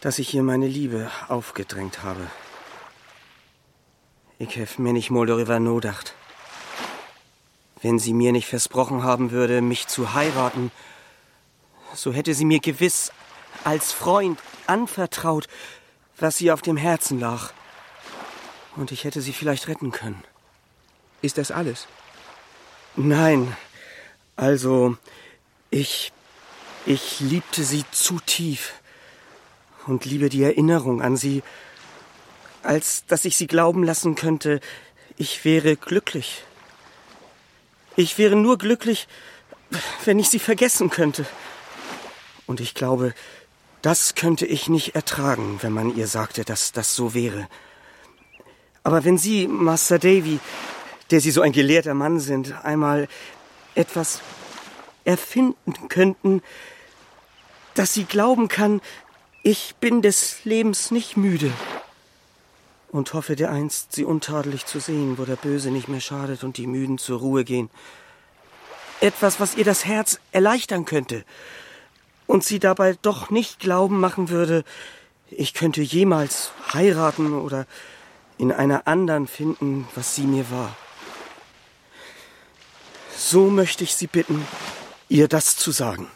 [0.00, 2.26] dass ich ihr meine Liebe aufgedrängt habe.
[4.38, 6.14] Ich hef mir nicht mal darüber nodacht.
[7.82, 10.70] Wenn sie mir nicht versprochen haben würde, mich zu heiraten,
[11.94, 13.12] so hätte sie mir gewiss
[13.64, 15.48] als Freund anvertraut,
[16.16, 17.52] was sie auf dem Herzen lag.
[18.76, 20.22] Und ich hätte sie vielleicht retten können.
[21.22, 21.86] Ist das alles?
[22.94, 23.56] Nein.
[24.36, 24.96] Also,
[25.70, 26.12] ich.
[26.86, 28.72] Ich liebte sie zu tief
[29.88, 31.42] und liebe die Erinnerung an sie,
[32.62, 34.60] als dass ich sie glauben lassen könnte,
[35.16, 36.44] ich wäre glücklich.
[37.96, 39.08] Ich wäre nur glücklich,
[40.04, 41.26] wenn ich sie vergessen könnte.
[42.46, 43.14] Und ich glaube,
[43.82, 47.48] das könnte ich nicht ertragen, wenn man ihr sagte, dass das so wäre.
[48.82, 50.40] Aber wenn Sie, Master Davy,
[51.10, 53.08] der Sie so ein gelehrter Mann sind, einmal
[53.74, 54.20] etwas
[55.04, 56.42] erfinden könnten,
[57.74, 58.80] dass sie glauben kann,
[59.42, 61.52] ich bin des Lebens nicht müde
[62.90, 66.66] und hoffe dereinst, sie untadelig zu sehen, wo der Böse nicht mehr schadet und die
[66.66, 67.70] Müden zur Ruhe gehen.
[69.00, 71.24] Etwas, was ihr das Herz erleichtern könnte
[72.26, 74.64] und sie dabei doch nicht glauben machen würde,
[75.30, 77.66] ich könnte jemals heiraten oder
[78.38, 80.76] in einer anderen finden, was sie mir war.
[83.16, 84.46] So möchte ich Sie bitten,
[85.08, 86.08] ihr das zu sagen.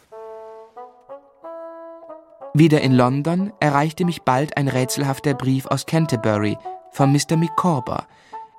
[2.54, 6.58] Wieder in London erreichte mich bald ein rätselhafter Brief aus Canterbury
[6.90, 7.38] von Mr.
[7.38, 8.06] Micawber,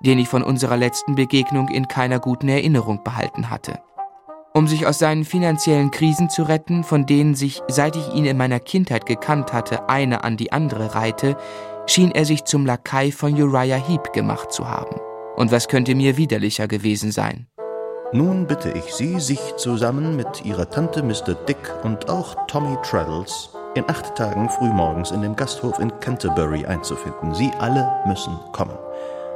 [0.02, 3.80] den ich von unserer letzten Begegnung in keiner guten Erinnerung behalten hatte.
[4.56, 8.36] Um sich aus seinen finanziellen Krisen zu retten, von denen sich, seit ich ihn in
[8.36, 11.38] meiner Kindheit gekannt hatte, eine an die andere reihte,
[11.86, 15.00] schien er sich zum Lakai von Uriah Heep gemacht zu haben.
[15.36, 17.46] Und was könnte mir widerlicher gewesen sein?
[18.12, 21.36] Nun bitte ich Sie, sich zusammen mit Ihrer Tante Mr.
[21.48, 27.34] Dick und auch Tommy Traddles in acht Tagen frühmorgens in dem Gasthof in Canterbury einzufinden.
[27.34, 28.78] Sie alle müssen kommen.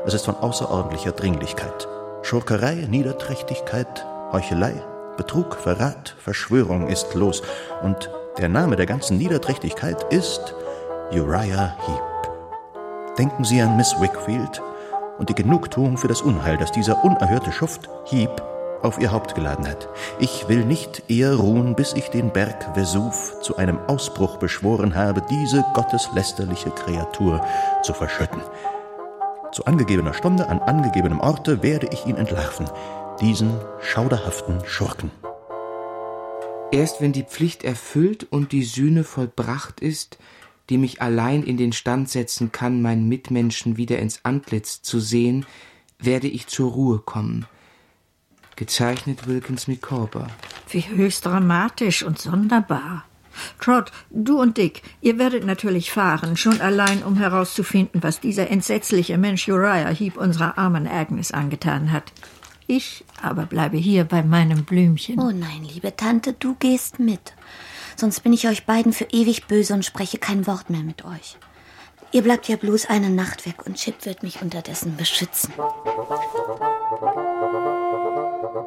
[0.06, 1.88] Es ist von außerordentlicher Dringlichkeit.
[2.22, 4.74] Schurkerei, Niederträchtigkeit, Heuchelei,
[5.18, 7.42] Betrug, Verrat, Verschwörung ist los.
[7.82, 10.54] Und der Name der ganzen Niederträchtigkeit ist
[11.12, 13.18] Uriah Heep.
[13.18, 14.62] Denken Sie an Miss Wickfield
[15.18, 18.42] und die Genugtuung für das Unheil, das dieser unerhörte Schuft Heep
[18.82, 19.90] auf ihr Haupt geladen hat.
[20.20, 25.24] Ich will nicht eher ruhen, bis ich den Berg Vesuv zu einem Ausbruch beschworen habe,
[25.30, 27.46] diese gotteslästerliche Kreatur
[27.84, 28.42] zu verschütten.
[29.52, 32.70] Zu angegebener Stunde, an angegebenem Orte werde ich ihn entlarven,
[33.22, 35.12] diesen schauderhaften Schurken.
[36.72, 40.18] Erst wenn die Pflicht erfüllt und die Sühne vollbracht ist,
[40.70, 45.46] die mich allein in den Stand setzen kann, meinen Mitmenschen wieder ins Antlitz zu sehen,
[45.98, 47.46] werde ich zur Ruhe kommen–
[48.58, 50.28] Gezeichnet Wilkins Micawber.
[50.70, 53.06] Wie höchst dramatisch und sonderbar.
[53.62, 59.18] Trot, du und Dick, ihr werdet natürlich fahren, schon allein, um herauszufinden, was dieser entsetzliche
[59.20, 62.12] Mensch Uriah Heep unserer armen Agnes angetan hat.
[62.66, 65.20] Ich aber bleibe hier bei meinem Blümchen.
[65.20, 67.34] Oh nein, liebe Tante, du gehst mit.
[67.96, 71.38] Sonst bin ich euch beiden für ewig böse und spreche kein Wort mehr mit euch.
[72.12, 75.54] Ihr bleibt ja bloß eine Nacht weg und Chip wird mich unterdessen beschützen.
[78.58, 78.64] Um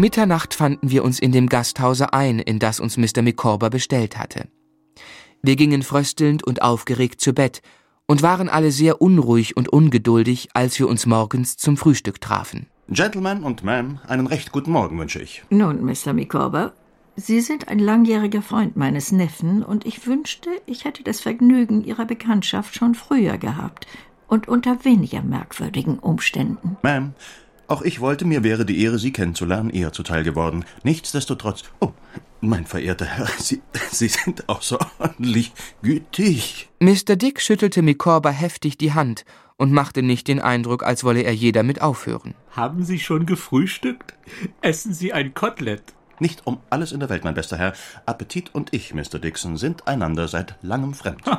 [0.00, 3.22] Mitternacht fanden wir uns in dem Gasthause ein, in das uns Mr.
[3.22, 4.48] Micawber bestellt hatte.
[5.42, 7.62] Wir gingen fröstelnd und aufgeregt zu Bett
[8.06, 12.66] und waren alle sehr unruhig und ungeduldig, als wir uns morgens zum Frühstück trafen.
[12.88, 15.42] Gentlemen und Ma'am, einen recht guten Morgen wünsche ich.
[15.50, 16.12] Nun, Mr.
[16.12, 16.72] Micawber,
[17.16, 22.04] Sie sind ein langjähriger Freund meines Neffen und ich wünschte, ich hätte das Vergnügen Ihrer
[22.04, 23.86] Bekanntschaft schon früher gehabt
[24.28, 26.76] und unter weniger merkwürdigen Umständen.
[26.82, 27.12] Ma'am,
[27.68, 30.64] auch ich wollte, mir wäre die Ehre, Sie kennenzulernen, eher zuteil geworden.
[30.82, 31.64] Nichtsdestotrotz.
[31.80, 31.92] Oh,
[32.40, 35.52] mein verehrter Herr, Sie, Sie sind außerordentlich
[35.82, 36.68] gütig.
[36.80, 37.16] Mr.
[37.16, 39.24] Dick schüttelte Micawber heftig die Hand
[39.56, 42.34] und machte nicht den Eindruck, als wolle er je damit aufhören.
[42.50, 44.14] Haben Sie schon gefrühstückt?
[44.60, 45.95] Essen Sie ein Kotelett?
[46.18, 47.72] Nicht um alles in der Welt, mein bester Herr.
[48.06, 49.18] Appetit und ich, Mr.
[49.18, 51.22] Dixon, sind einander seit langem fremd.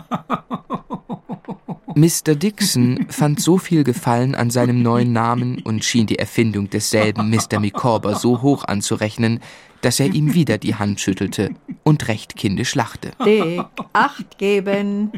[1.96, 2.36] Mr.
[2.36, 7.60] Dixon fand so viel Gefallen an seinem neuen Namen und schien die Erfindung desselben Mr.
[7.60, 9.40] Micawber so hoch anzurechnen,
[9.82, 13.14] dass er ihm wieder die Hand schüttelte und recht kindisch lachte.
[13.26, 13.64] Dick,
[13.94, 15.12] Acht geben.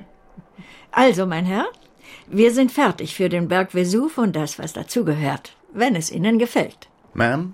[0.91, 1.65] Also, mein Herr,
[2.28, 6.88] wir sind fertig für den Berg Vesuv und das, was dazugehört, wenn es Ihnen gefällt.
[7.13, 7.52] Ma'am,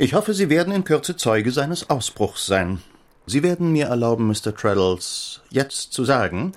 [0.00, 2.80] ich hoffe, Sie werden in Kürze Zeuge seines Ausbruchs sein.
[3.26, 4.54] Sie werden mir erlauben, Mr.
[4.56, 6.52] Traddles, jetzt zu sagen,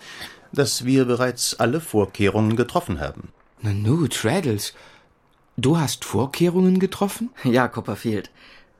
[0.53, 3.33] dass wir bereits alle Vorkehrungen getroffen haben.
[3.61, 4.73] Nanu, Traddles,
[5.57, 7.31] du hast Vorkehrungen getroffen?
[7.43, 8.31] Ja, Copperfield.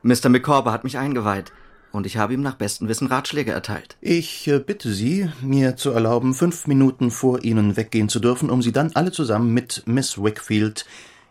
[0.02, 0.30] Mr.
[0.30, 1.52] Micawber hat mich eingeweiht
[1.92, 3.98] und ich habe ihm nach bestem Wissen Ratschläge erteilt.
[4.00, 8.62] Ich äh, bitte Sie, mir zu erlauben, fünf Minuten vor Ihnen weggehen zu dürfen, um
[8.62, 10.86] Sie dann alle zusammen mit Miss Wickfield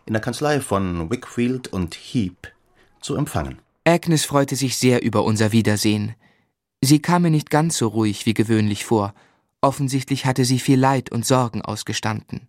[0.06, 2.53] in der Kanzlei von Wickfield und Heap
[3.04, 3.60] zu empfangen.
[3.84, 6.14] Agnes freute sich sehr über unser Wiedersehen.
[6.80, 9.14] Sie kam mir nicht ganz so ruhig wie gewöhnlich vor.
[9.60, 12.48] Offensichtlich hatte sie viel Leid und Sorgen ausgestanden.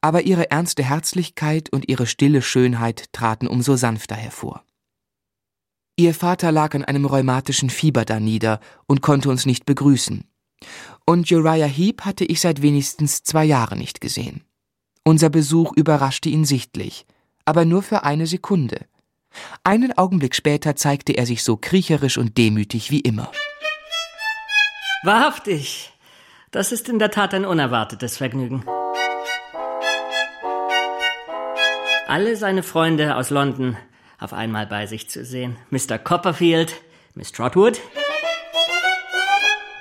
[0.00, 4.62] Aber ihre ernste Herzlichkeit und ihre stille Schönheit traten umso sanfter hervor.
[5.96, 10.24] Ihr Vater lag an einem rheumatischen Fieber danieder und konnte uns nicht begrüßen.
[11.06, 14.44] Und Uriah Heep hatte ich seit wenigstens zwei Jahren nicht gesehen.
[15.04, 17.06] Unser Besuch überraschte ihn sichtlich,
[17.46, 18.86] aber nur für eine Sekunde.
[19.64, 23.30] Einen Augenblick später zeigte er sich so kriecherisch und demütig wie immer.
[25.02, 25.92] Wahrhaftig.
[26.50, 28.64] Das ist in der Tat ein unerwartetes Vergnügen.
[32.08, 33.76] Alle seine Freunde aus London
[34.18, 35.56] auf einmal bei sich zu sehen.
[35.70, 35.98] Mr.
[35.98, 36.74] Copperfield,
[37.14, 37.80] Miss Trotwood.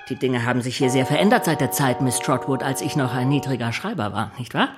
[0.09, 3.13] Die Dinge haben sich hier sehr verändert seit der Zeit, Miss Trotwood, als ich noch
[3.13, 4.69] ein niedriger Schreiber war, nicht wahr?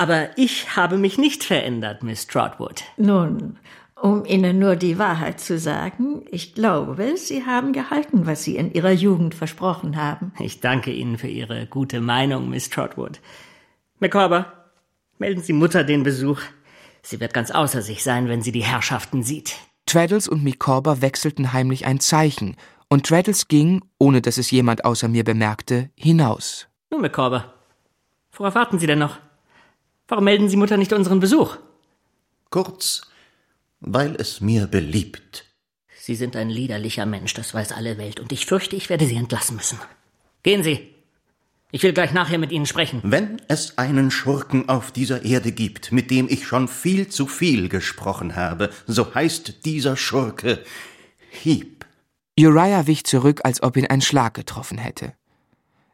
[0.00, 2.84] Aber ich habe mich nicht verändert, Miss Trotwood.
[2.96, 3.58] Nun,
[4.00, 8.72] um Ihnen nur die Wahrheit zu sagen, ich glaube, Sie haben gehalten, was Sie in
[8.72, 10.32] Ihrer Jugend versprochen haben.
[10.38, 13.20] Ich danke Ihnen für Ihre gute Meinung, Miss Trotwood.
[13.98, 14.70] McCorber,
[15.18, 16.40] melden Sie Mutter den Besuch.
[17.02, 19.56] Sie wird ganz außer sich sein, wenn sie die Herrschaften sieht.
[19.84, 22.56] Traddles und Micawber wechselten heimlich ein Zeichen,
[22.88, 26.68] und Traddles ging, ohne dass es jemand außer mir bemerkte, hinaus.
[26.90, 27.52] Nun, Micawber,
[28.32, 29.18] worauf warten Sie denn noch?
[30.10, 31.56] Warum melden Sie Mutter nicht unseren Besuch?
[32.50, 33.02] Kurz,
[33.78, 35.44] weil es mir beliebt.
[35.96, 39.14] Sie sind ein liederlicher Mensch, das weiß alle Welt, und ich fürchte, ich werde Sie
[39.14, 39.78] entlassen müssen.
[40.42, 40.92] Gehen Sie.
[41.70, 43.00] Ich will gleich nachher mit Ihnen sprechen.
[43.04, 47.68] Wenn es einen Schurken auf dieser Erde gibt, mit dem ich schon viel zu viel
[47.68, 50.64] gesprochen habe, so heißt dieser Schurke
[51.30, 51.86] Heep.
[52.36, 55.12] Uriah wich zurück, als ob ihn ein Schlag getroffen hätte.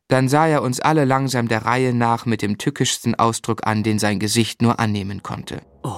[0.09, 3.99] Dann sah er uns alle langsam der Reihe nach mit dem tückischsten Ausdruck an, den
[3.99, 5.62] sein Gesicht nur annehmen konnte.
[5.83, 5.90] Oh.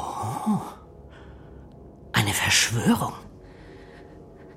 [2.13, 3.13] Eine Verschwörung.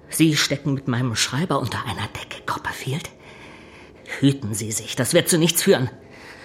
[0.10, 3.10] Sie stecken mit meinem Schreiber unter einer Decke, Copperfield.
[4.20, 5.90] Hüten Sie sich, das wird zu nichts führen.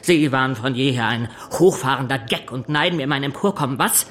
[0.02, 4.06] Sie waren von jeher ein hochfahrender Gag und neiden mir mein Emporkommen, was?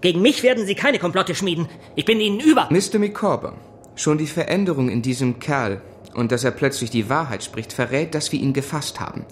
[0.00, 1.68] Gegen mich werden Sie keine Komplotte schmieden.
[1.94, 2.68] Ich bin Ihnen über.
[2.70, 2.98] Mr.
[2.98, 3.54] Micawber,
[3.96, 5.82] schon die Veränderung in diesem Kerl
[6.14, 9.26] und dass er plötzlich die Wahrheit spricht, verrät, dass wir ihn gefasst haben.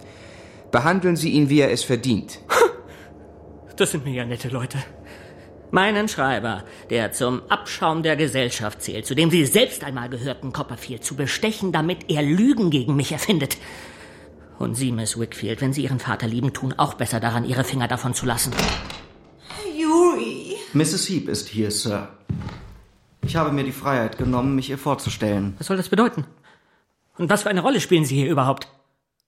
[0.70, 2.40] Behandeln Sie ihn, wie er es verdient.
[3.76, 4.76] Das sind mir ja nette Leute.
[5.70, 11.04] Meinen Schreiber, der zum Abschaum der Gesellschaft zählt, zu dem Sie selbst einmal gehörten, Copperfield,
[11.04, 13.56] zu bestechen, damit er Lügen gegen mich erfindet.
[14.58, 17.86] Und Sie, Miss Wickfield, wenn Sie Ihren Vater lieben, tun auch besser daran, Ihre Finger
[17.86, 18.52] davon zu lassen.
[19.78, 20.56] Yuri!
[20.72, 21.08] Mrs.
[21.08, 22.08] Heep ist hier, Sir.
[23.22, 25.54] Ich habe mir die Freiheit genommen, mich ihr vorzustellen.
[25.58, 26.24] Was soll das bedeuten?
[27.18, 28.68] Und was für eine Rolle spielen Sie hier überhaupt?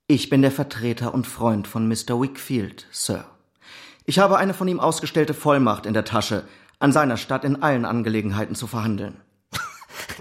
[0.07, 2.21] Ich bin der Vertreter und Freund von Mr.
[2.21, 3.25] Wickfield, Sir.
[4.07, 6.45] Ich habe eine von ihm ausgestellte Vollmacht in der Tasche,
[6.79, 9.21] an seiner Stadt in allen Angelegenheiten zu verhandeln.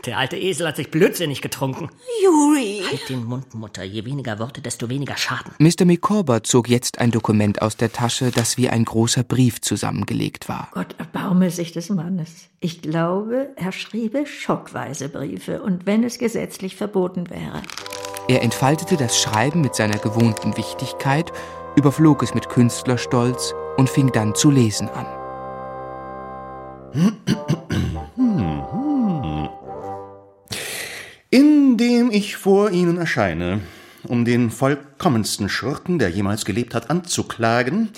[0.06, 1.90] Der alte Esel hat sich blödsinnig getrunken.
[2.24, 2.84] Yuri!
[2.90, 3.84] Halt den Mund, Mutter.
[3.84, 5.54] Je weniger Worte, desto weniger Schaden.
[5.60, 5.86] Mr.
[5.86, 10.70] Micawber zog jetzt ein Dokument aus der Tasche, das wie ein großer Brief zusammengelegt war.
[10.74, 12.50] Gott erbaume sich des Mannes.
[12.60, 17.62] Ich glaube, er schriebe schockweise Briefe, und wenn es gesetzlich verboten wäre.
[18.28, 21.32] Er entfaltete das Schreiben mit seiner gewohnten Wichtigkeit,
[21.76, 25.06] überflog es mit Künstlerstolz und fing dann zu lesen an.
[31.32, 33.62] Indem ich vor Ihnen erscheine,
[34.04, 37.90] um den vollkommensten Schurken, der jemals gelebt hat, anzuklagen,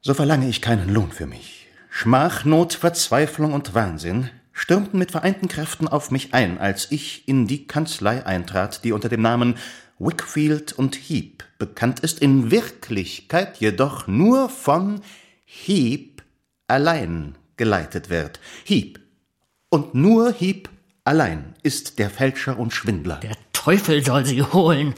[0.00, 1.66] so verlange ich keinen Lohn für mich.
[1.90, 7.48] Schmach, Not, Verzweiflung und Wahnsinn stürmten mit vereinten Kräften auf mich ein, als ich in
[7.48, 9.56] die Kanzlei eintrat, die unter dem Namen
[9.98, 15.00] Wickfield und Heap bekannt ist, in Wirklichkeit jedoch nur von
[15.44, 16.22] Heap
[16.68, 18.38] allein geleitet wird.
[18.64, 19.00] Heap
[19.68, 20.68] und nur Heap
[21.04, 23.16] allein ist der Fälscher und Schwindler.
[23.16, 24.94] Der Teufel soll sie holen.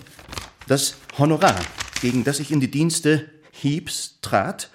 [0.66, 1.60] Das Honorar,
[2.00, 4.70] gegen das ich in die Dienste Heaps trat,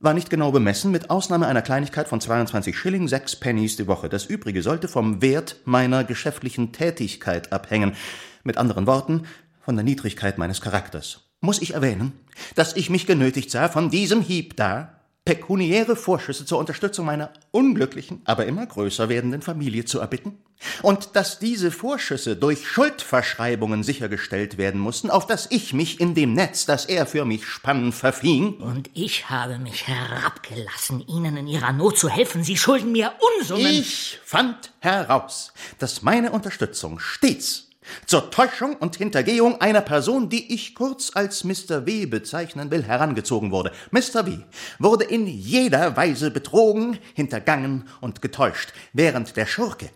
[0.00, 4.08] war nicht genau bemessen, mit Ausnahme einer Kleinigkeit von 22 Schilling, 6 Pennies die Woche.
[4.08, 7.94] Das übrige sollte vom Wert meiner geschäftlichen Tätigkeit abhängen.
[8.42, 9.24] Mit anderen Worten,
[9.60, 11.20] von der Niedrigkeit meines Charakters.
[11.42, 12.12] Muss ich erwähnen,
[12.54, 18.22] dass ich mich genötigt sah, von diesem Hieb da pekuniäre Vorschüsse zur Unterstützung meiner unglücklichen,
[18.24, 20.38] aber immer größer werdenden Familie zu erbitten?
[20.82, 26.34] Und dass diese Vorschüsse durch Schuldverschreibungen sichergestellt werden mussten, auf das ich mich in dem
[26.34, 28.54] Netz, das er für mich spann, verfing?
[28.54, 32.44] Und ich habe mich herabgelassen, Ihnen in Ihrer Not zu helfen.
[32.44, 33.66] Sie schulden mir Unsummen.
[33.66, 37.66] Ich fand heraus, dass meine Unterstützung stets
[38.06, 41.86] zur Täuschung und Hintergehung einer Person, die ich kurz als Mr.
[41.86, 42.06] W.
[42.06, 43.72] bezeichnen will, herangezogen wurde.
[43.90, 44.26] Mr.
[44.26, 44.38] W.
[44.78, 49.90] wurde in jeder Weise betrogen, hintergangen und getäuscht, während der Schurke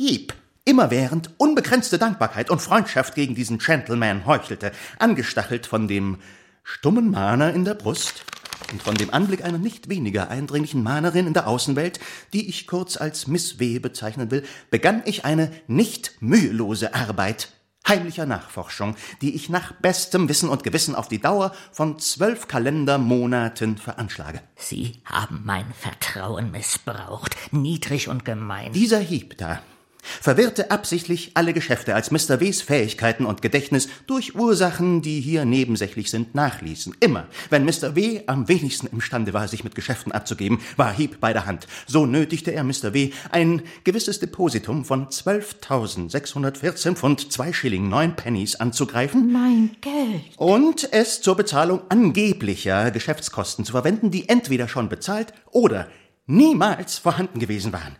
[0.00, 0.32] Heep
[0.64, 6.16] immerwährend unbegrenzte Dankbarkeit und Freundschaft gegen diesen Gentleman heuchelte, angestachelt von dem
[6.64, 8.24] stummen Mahner in der Brust,
[8.72, 12.00] und von dem Anblick einer nicht weniger eindringlichen Mahnerin in der Außenwelt,
[12.32, 13.78] die ich kurz als Miss W.
[13.78, 17.50] bezeichnen will, begann ich eine nicht mühelose Arbeit
[17.86, 23.76] heimlicher Nachforschung, die ich nach bestem Wissen und Gewissen auf die Dauer von zwölf Kalendermonaten
[23.76, 24.40] veranschlage.
[24.56, 28.72] Sie haben mein Vertrauen missbraucht, niedrig und gemein.
[28.72, 29.60] Dieser Hieb da
[30.02, 32.40] verwirrte absichtlich alle Geschäfte, als Mr.
[32.40, 36.96] W.s Fähigkeiten und Gedächtnis durch Ursachen, die hier nebensächlich sind, nachließen.
[37.00, 37.94] Immer, wenn Mr.
[37.94, 38.22] W.
[38.26, 41.66] am wenigsten imstande war, sich mit Geschäften abzugeben, war Heep bei der Hand.
[41.86, 42.92] So nötigte er Mr.
[42.92, 43.10] W.
[43.30, 49.32] ein gewisses Depositum von 12.614 Pfund, zwei Schilling, neun Pennies anzugreifen.
[49.32, 50.36] Mein Geld.
[50.36, 55.88] Und es zur Bezahlung angeblicher Geschäftskosten zu verwenden, die entweder schon bezahlt oder
[56.26, 57.96] niemals vorhanden gewesen waren.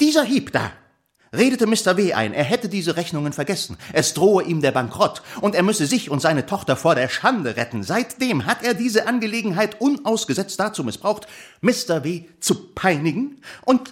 [0.00, 0.72] Dieser Hieb da
[1.36, 1.96] redete Mr.
[1.96, 2.12] W.
[2.14, 3.76] ein, er hätte diese Rechnungen vergessen.
[3.92, 7.56] Es drohe ihm der Bankrott und er müsse sich und seine Tochter vor der Schande
[7.56, 7.82] retten.
[7.82, 11.26] Seitdem hat er diese Angelegenheit unausgesetzt dazu missbraucht,
[11.60, 12.04] Mr.
[12.04, 12.24] W.
[12.40, 13.90] zu peinigen und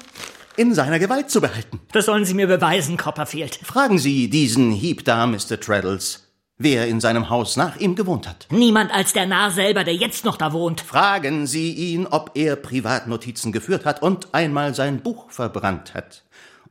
[0.57, 1.81] in seiner Gewalt zu behalten.
[1.93, 3.57] Das sollen Sie mir beweisen, Copperfield.
[3.63, 5.59] Fragen Sie diesen Hieb da, Mr.
[5.59, 6.29] Traddles,
[6.59, 8.47] wer in seinem Haus nach ihm gewohnt hat.
[8.51, 10.81] Niemand als der Narr selber, der jetzt noch da wohnt.
[10.81, 16.23] Fragen Sie ihn, ob er Privatnotizen geführt hat und einmal sein Buch verbrannt hat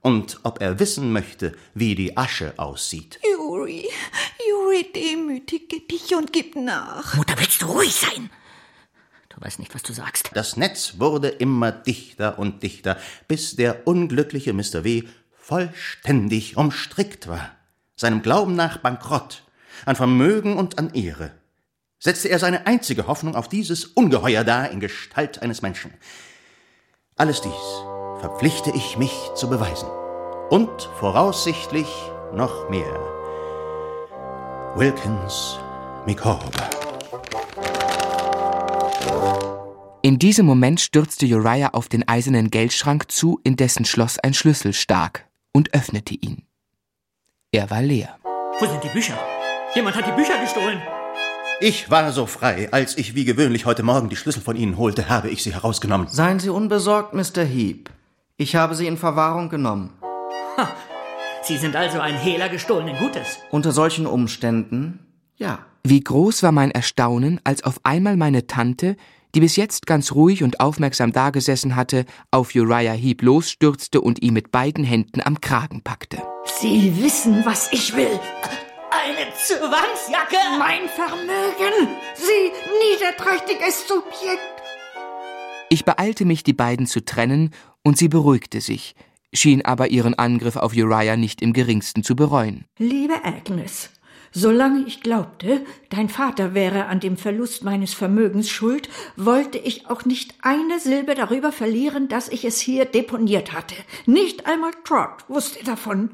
[0.01, 3.19] und ob er wissen möchte, wie die Asche aussieht.
[3.23, 3.87] Juri,
[4.49, 7.15] Juri, demütige dich und gib nach.
[7.15, 8.29] Mutter, willst du ruhig sein?
[9.29, 10.31] Du weißt nicht, was du sagst.
[10.33, 12.97] Das Netz wurde immer dichter und dichter,
[13.27, 14.83] bis der unglückliche Mr.
[14.83, 15.03] W.
[15.31, 17.51] vollständig umstrickt war.
[17.95, 19.43] Seinem Glauben nach bankrott,
[19.85, 21.31] an Vermögen und an Ehre.
[21.99, 25.93] Setzte er seine einzige Hoffnung auf dieses Ungeheuer da in Gestalt eines Menschen.
[27.15, 27.90] Alles dies
[28.21, 29.89] verpflichte ich mich zu beweisen.
[30.49, 31.87] Und voraussichtlich
[32.33, 32.99] noch mehr.
[34.75, 35.59] Wilkins
[36.05, 36.69] Micawber.
[40.03, 44.73] In diesem Moment stürzte Uriah auf den eisernen Geldschrank zu, in dessen Schloss ein Schlüssel
[44.73, 46.43] stak, und öffnete ihn.
[47.51, 48.17] Er war leer.
[48.59, 49.17] Wo sind die Bücher?
[49.75, 50.81] Jemand hat die Bücher gestohlen.
[51.59, 55.09] Ich war so frei, als ich wie gewöhnlich heute Morgen die Schlüssel von Ihnen holte,
[55.09, 56.07] habe ich sie herausgenommen.
[56.07, 57.43] Seien Sie unbesorgt, Mr.
[57.43, 57.89] Heap.
[58.41, 59.91] Ich habe sie in Verwahrung genommen.
[60.57, 60.67] Ha,
[61.43, 63.37] sie sind also ein Hehler gestohlenen Gutes.
[63.51, 65.05] Unter solchen Umständen,
[65.37, 65.59] ja.
[65.83, 68.97] Wie groß war mein Erstaunen, als auf einmal meine Tante,
[69.35, 74.33] die bis jetzt ganz ruhig und aufmerksam dagesessen hatte, auf Uriah Heep losstürzte und ihn
[74.33, 76.17] mit beiden Händen am Kragen packte.
[76.59, 78.19] Sie wissen, was ich will.
[78.89, 80.37] Eine Zwangsjacke!
[80.57, 81.95] Mein Vermögen!
[82.15, 82.51] Sie
[82.89, 84.60] niederträchtiges Subjekt!
[85.71, 87.51] Ich beeilte mich, die beiden zu trennen,
[87.81, 88.93] und sie beruhigte sich,
[89.31, 92.65] schien aber ihren Angriff auf Uriah nicht im geringsten zu bereuen.
[92.77, 93.89] Liebe Agnes,
[94.33, 100.03] solange ich glaubte, dein Vater wäre an dem Verlust meines Vermögens schuld, wollte ich auch
[100.03, 103.75] nicht eine Silbe darüber verlieren, dass ich es hier deponiert hatte.
[104.05, 106.09] Nicht einmal Trot wusste davon.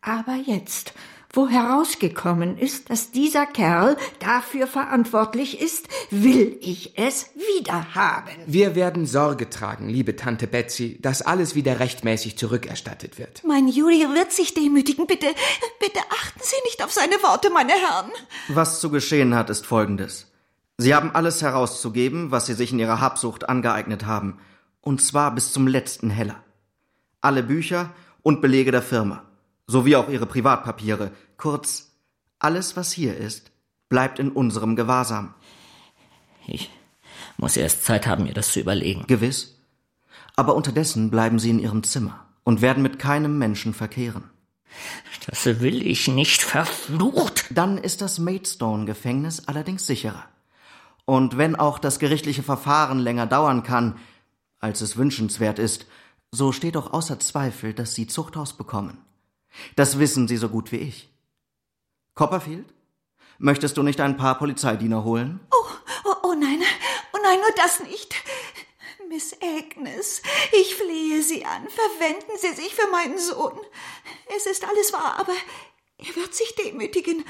[0.00, 0.94] Aber jetzt,
[1.32, 8.28] wo herausgekommen ist, dass dieser Kerl dafür verantwortlich ist, will ich es wieder haben.
[8.46, 13.42] Wir werden Sorge tragen, liebe Tante Betsy, dass alles wieder rechtmäßig zurückerstattet wird.
[13.44, 15.06] Mein Juri wird sich demütigen.
[15.06, 15.26] Bitte,
[15.80, 18.10] bitte achten Sie nicht auf seine Worte, meine Herren.
[18.48, 20.30] Was zu geschehen hat, ist Folgendes.
[20.76, 24.38] Sie haben alles herauszugeben, was Sie sich in Ihrer Habsucht angeeignet haben.
[24.82, 26.42] Und zwar bis zum letzten Heller.
[27.22, 29.22] Alle Bücher und Belege der Firma
[29.66, 31.12] sowie auch ihre Privatpapiere.
[31.36, 31.92] Kurz,
[32.38, 33.50] alles, was hier ist,
[33.88, 35.34] bleibt in unserem Gewahrsam.
[36.46, 36.70] Ich
[37.36, 39.04] muss erst Zeit haben, mir das zu überlegen.
[39.06, 39.58] Gewiss.
[40.36, 44.30] Aber unterdessen bleiben Sie in Ihrem Zimmer und werden mit keinem Menschen verkehren.
[45.26, 47.46] Das will ich nicht, verflucht.
[47.50, 50.24] Dann ist das Maidstone-Gefängnis allerdings sicherer.
[51.04, 53.98] Und wenn auch das gerichtliche Verfahren länger dauern kann,
[54.58, 55.86] als es wünschenswert ist,
[56.30, 58.98] so steht doch außer Zweifel, dass Sie Zuchthaus bekommen.
[59.76, 61.10] Das wissen Sie so gut wie ich.
[62.14, 62.72] Copperfield?
[63.38, 65.40] Möchtest du nicht ein paar Polizeidiener holen?
[65.50, 65.66] Oh,
[66.04, 66.62] oh, oh nein,
[67.12, 68.14] oh nein, nur das nicht.
[69.08, 70.22] Miss Agnes,
[70.52, 73.58] ich flehe Sie an, verwenden Sie sich für meinen Sohn.
[74.34, 75.34] Es ist alles wahr, aber
[75.98, 77.24] er wird sich demütigen.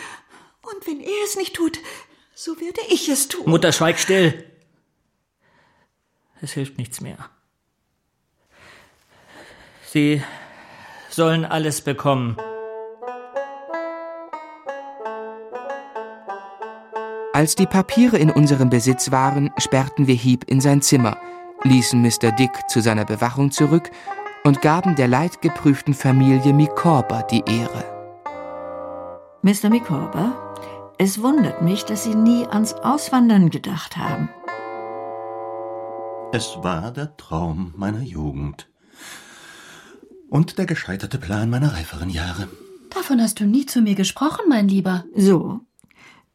[0.62, 1.80] Und wenn er es nicht tut,
[2.34, 3.48] so werde ich es tun.
[3.48, 4.48] Mutter, schweig still.
[6.40, 7.30] Es hilft nichts mehr.
[9.86, 10.22] Sie
[11.14, 12.36] sollen alles bekommen.
[17.34, 21.16] Als die Papiere in unserem Besitz waren, sperrten wir Heep in sein Zimmer,
[21.64, 22.30] ließen Mr.
[22.32, 23.90] Dick zu seiner Bewachung zurück
[24.44, 27.84] und gaben der leidgeprüften Familie Micawber die Ehre.
[29.42, 29.70] Mr.
[29.70, 30.54] Micawber,
[30.98, 34.28] es wundert mich, dass Sie nie ans Auswandern gedacht haben.
[36.32, 38.71] Es war der Traum meiner Jugend
[40.32, 42.48] und der gescheiterte Plan meiner reiferen Jahre.
[42.88, 45.04] Davon hast du nie zu mir gesprochen, mein Lieber.
[45.14, 45.60] So.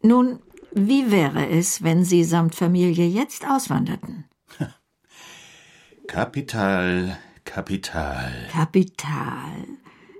[0.04, 0.40] Nun,
[0.72, 4.26] wie wäre es, wenn Sie samt Familie jetzt auswanderten?
[6.08, 8.32] Kapital, Kapital.
[8.52, 9.66] Kapital.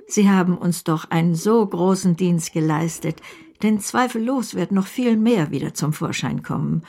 [0.08, 3.22] Sie haben uns doch einen so großen Dienst geleistet,
[3.62, 6.82] denn zweifellos wird noch viel mehr wieder zum Vorschein kommen.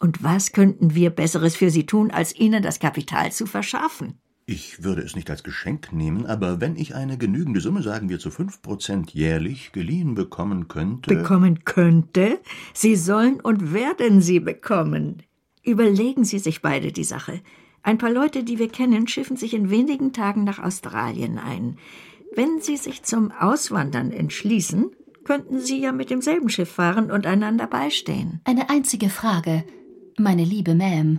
[0.00, 4.18] Und was könnten wir Besseres für Sie tun, als Ihnen das Kapital zu verschaffen?
[4.44, 8.18] Ich würde es nicht als Geschenk nehmen, aber wenn ich eine genügende Summe, sagen wir
[8.18, 11.14] zu fünf Prozent jährlich, geliehen bekommen könnte.
[11.14, 12.40] Bekommen könnte?
[12.74, 15.22] Sie sollen und werden sie bekommen.
[15.64, 17.40] Überlegen Sie sich beide die Sache.
[17.84, 21.78] Ein paar Leute, die wir kennen, schiffen sich in wenigen Tagen nach Australien ein.
[22.34, 24.90] Wenn Sie sich zum Auswandern entschließen,
[25.24, 28.40] könnten Sie ja mit demselben Schiff fahren und einander beistehen.
[28.44, 29.64] Eine einzige Frage,
[30.18, 31.18] meine liebe Ma'am.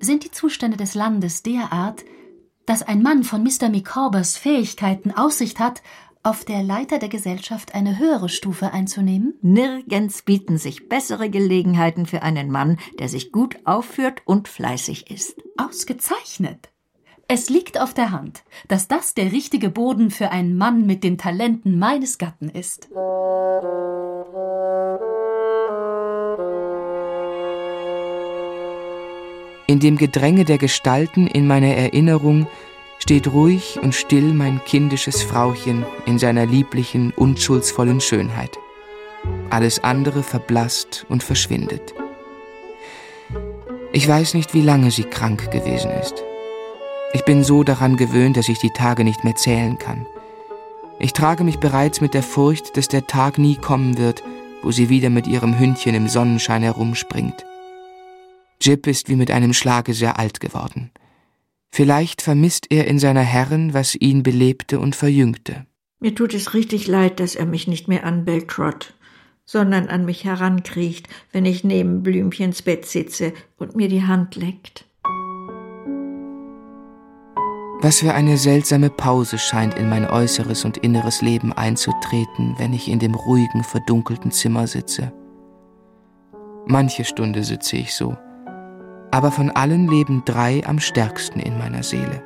[0.00, 2.04] Sind die Zustände des Landes derart,
[2.68, 3.70] dass ein Mann von Mr.
[3.70, 5.82] Micawbers Fähigkeiten Aussicht hat,
[6.22, 9.32] auf der Leiter der Gesellschaft eine höhere Stufe einzunehmen?
[9.40, 15.42] Nirgends bieten sich bessere Gelegenheiten für einen Mann, der sich gut aufführt und fleißig ist.
[15.56, 16.68] Ausgezeichnet.
[17.26, 21.16] Es liegt auf der Hand, dass das der richtige Boden für einen Mann mit den
[21.16, 22.88] Talenten meines Gatten ist.
[29.70, 32.46] In dem Gedränge der Gestalten in meiner Erinnerung
[33.00, 38.58] steht ruhig und still mein kindisches Frauchen in seiner lieblichen, unschuldsvollen Schönheit.
[39.50, 41.92] Alles andere verblasst und verschwindet.
[43.92, 46.14] Ich weiß nicht, wie lange sie krank gewesen ist.
[47.12, 50.06] Ich bin so daran gewöhnt, dass ich die Tage nicht mehr zählen kann.
[50.98, 54.22] Ich trage mich bereits mit der Furcht, dass der Tag nie kommen wird,
[54.62, 57.44] wo sie wieder mit ihrem Hündchen im Sonnenschein herumspringt.
[58.60, 60.90] Jip ist wie mit einem Schlage sehr alt geworden.
[61.70, 65.66] Vielleicht vermisst er in seiner Herren, was ihn belebte und verjüngte.
[66.00, 68.94] Mir tut es richtig leid, dass er mich nicht mehr anbellt, Trot,
[69.44, 74.86] sondern an mich herankriecht, wenn ich neben Blümchens Bett sitze und mir die Hand leckt.
[77.80, 82.88] Was für eine seltsame Pause scheint in mein äußeres und inneres Leben einzutreten, wenn ich
[82.88, 85.12] in dem ruhigen, verdunkelten Zimmer sitze.
[86.66, 88.16] Manche Stunde sitze ich so
[89.10, 92.22] aber von allen leben drei am stärksten in meiner Seele.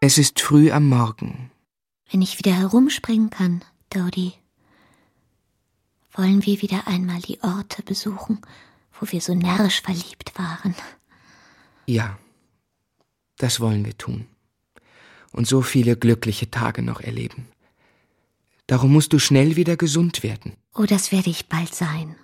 [0.00, 1.50] Es ist früh am Morgen.
[2.10, 4.32] Wenn ich wieder herumspringen kann, Dodi,
[6.12, 8.40] wollen wir wieder einmal die Orte besuchen,
[8.98, 10.74] wo wir so närrisch verliebt waren.
[11.86, 12.18] Ja,
[13.36, 14.26] das wollen wir tun.
[15.32, 17.46] Und so viele glückliche Tage noch erleben.
[18.66, 20.54] Darum musst du schnell wieder gesund werden.
[20.74, 22.16] Oh, das werde ich bald sein.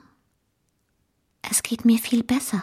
[1.50, 2.62] Es geht mir viel besser.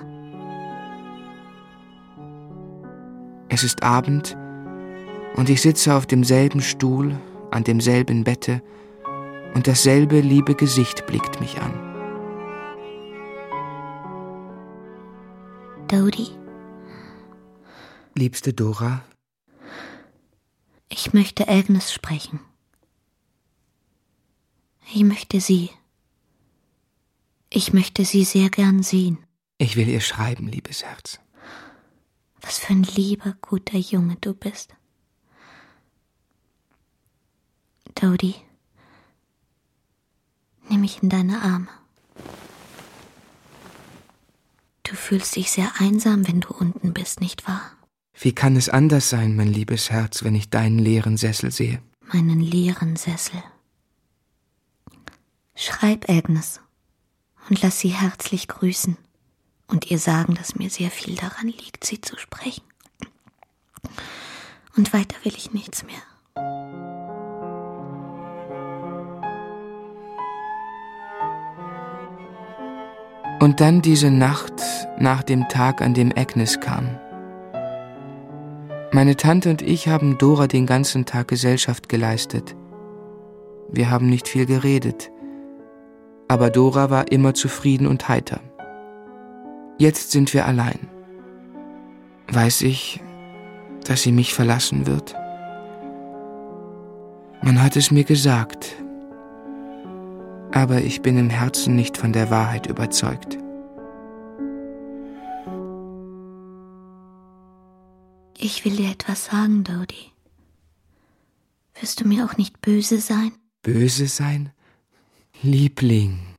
[3.49, 4.35] Es ist Abend
[5.35, 7.15] und ich sitze auf demselben Stuhl,
[7.51, 8.61] an demselben Bette,
[9.53, 11.73] und dasselbe liebe Gesicht blickt mich an.
[15.87, 16.31] Dodie,
[18.15, 19.03] Liebste Dora,
[20.89, 22.39] ich möchte Agnes sprechen.
[24.93, 25.71] Ich möchte sie.
[27.55, 29.19] Ich möchte sie sehr gern sehen.
[29.59, 31.19] ich will ihr schreiben, liebes Herz.
[32.41, 34.73] Was für ein lieber, guter Junge du bist.
[37.93, 38.33] Dodie,
[40.67, 41.67] nimm mich in deine Arme.
[44.81, 47.71] Du fühlst dich sehr einsam, wenn du unten bist, nicht wahr?
[48.19, 51.83] Wie kann es anders sein, mein liebes Herz, wenn ich deinen leeren Sessel sehe?
[52.11, 53.43] Meinen leeren Sessel.
[55.55, 56.59] Schreib Agnes
[57.49, 58.97] und lass sie herzlich grüßen
[59.67, 62.63] und ihr sagen, dass mir sehr viel daran liegt, sie zu sprechen.
[64.75, 66.01] Und weiter will ich nichts mehr.
[73.39, 74.53] Und dann diese Nacht
[74.99, 76.97] nach dem Tag, an dem Agnes kam.
[78.93, 82.55] Meine Tante und ich haben Dora den ganzen Tag Gesellschaft geleistet.
[83.69, 85.11] Wir haben nicht viel geredet,
[86.33, 88.39] aber Dora war immer zufrieden und heiter.
[89.77, 90.89] Jetzt sind wir allein.
[92.27, 93.03] Weiß ich,
[93.85, 95.13] dass sie mich verlassen wird?
[97.43, 98.83] Man hat es mir gesagt,
[100.51, 103.37] aber ich bin im Herzen nicht von der Wahrheit überzeugt.
[108.39, 110.11] Ich will dir etwas sagen, Dodie.
[111.79, 114.51] Wirst du mir auch nicht böse sein, Böse sein?
[115.41, 116.35] Liebling,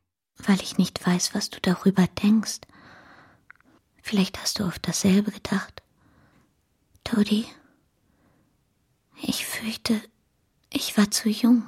[0.47, 2.61] weil ich nicht weiß, was du darüber denkst?
[4.03, 5.83] Vielleicht hast du auf dasselbe gedacht.
[7.05, 7.45] Dodie,
[9.23, 10.01] ich fürchte,
[10.71, 11.65] ich war zu jung.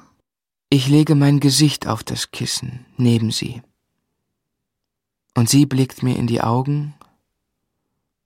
[0.69, 3.61] ich lege mein Gesicht auf das Kissen neben sie.
[5.35, 6.95] Und sie blickt mir in die Augen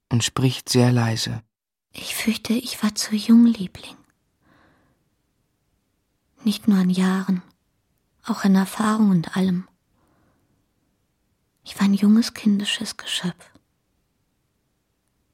[0.10, 1.43] und spricht sehr leise.
[1.91, 3.97] Ich fürchte, ich war zu jung, Liebling.
[6.45, 7.43] Nicht nur an Jahren,
[8.26, 9.67] auch an Erfahrung und allem.
[11.63, 13.51] Ich war ein junges, kindisches Geschöpf.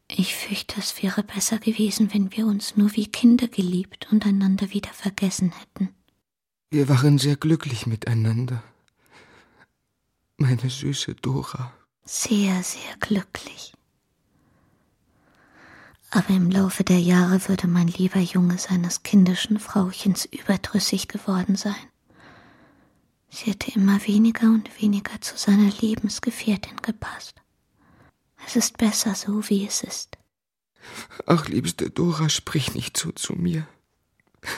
[0.10, 4.72] Ich fürchte, es wäre besser gewesen, wenn wir uns nur wie Kinder geliebt und einander
[4.72, 5.90] wieder vergessen hätten.
[6.70, 8.64] Wir waren sehr glücklich miteinander.
[10.38, 11.74] Meine süße Dora.
[12.04, 13.74] Sehr, sehr glücklich.
[16.10, 21.76] Aber im Laufe der Jahre würde mein lieber Junge seines kindischen Frauchens überdrüssig geworden sein.
[23.30, 27.42] Sie hätte immer weniger und weniger zu seiner Lebensgefährtin gepasst.
[28.46, 30.18] Es ist besser so, wie es ist.
[31.26, 33.68] Ach, liebste Dora, sprich nicht so zu mir.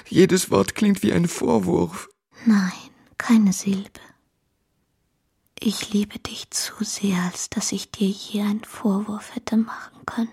[0.07, 2.09] Jedes Wort klingt wie ein Vorwurf.
[2.45, 2.71] Nein,
[3.17, 3.99] keine Silbe.
[5.59, 10.31] Ich liebe dich zu sehr, als dass ich dir je einen Vorwurf hätte machen können.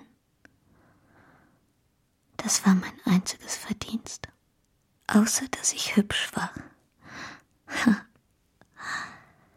[2.37, 4.29] Das war mein einziges Verdienst.
[5.09, 6.53] Außer dass ich hübsch war.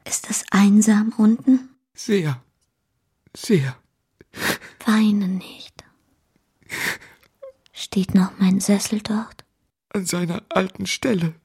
[0.10, 1.70] Ist es einsam unten?
[1.94, 2.42] Sehr,
[3.38, 3.78] sehr.
[4.84, 5.84] Weine nicht.
[7.72, 9.46] Steht noch mein Sessel dort?
[9.90, 11.36] An seiner alten Stelle.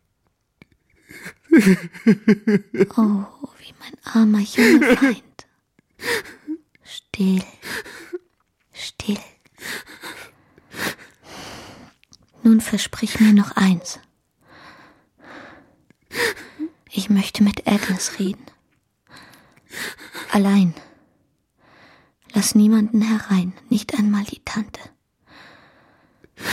[2.96, 3.26] Oh,
[3.58, 5.46] wie mein armer Junge weint.
[6.82, 7.44] Still,
[8.72, 9.20] still.
[12.42, 14.00] Nun versprich mir noch eins.
[16.90, 18.53] Ich möchte mit Agnes reden.
[20.30, 20.74] Allein.
[22.32, 24.80] Lass niemanden herein, nicht einmal die Tante.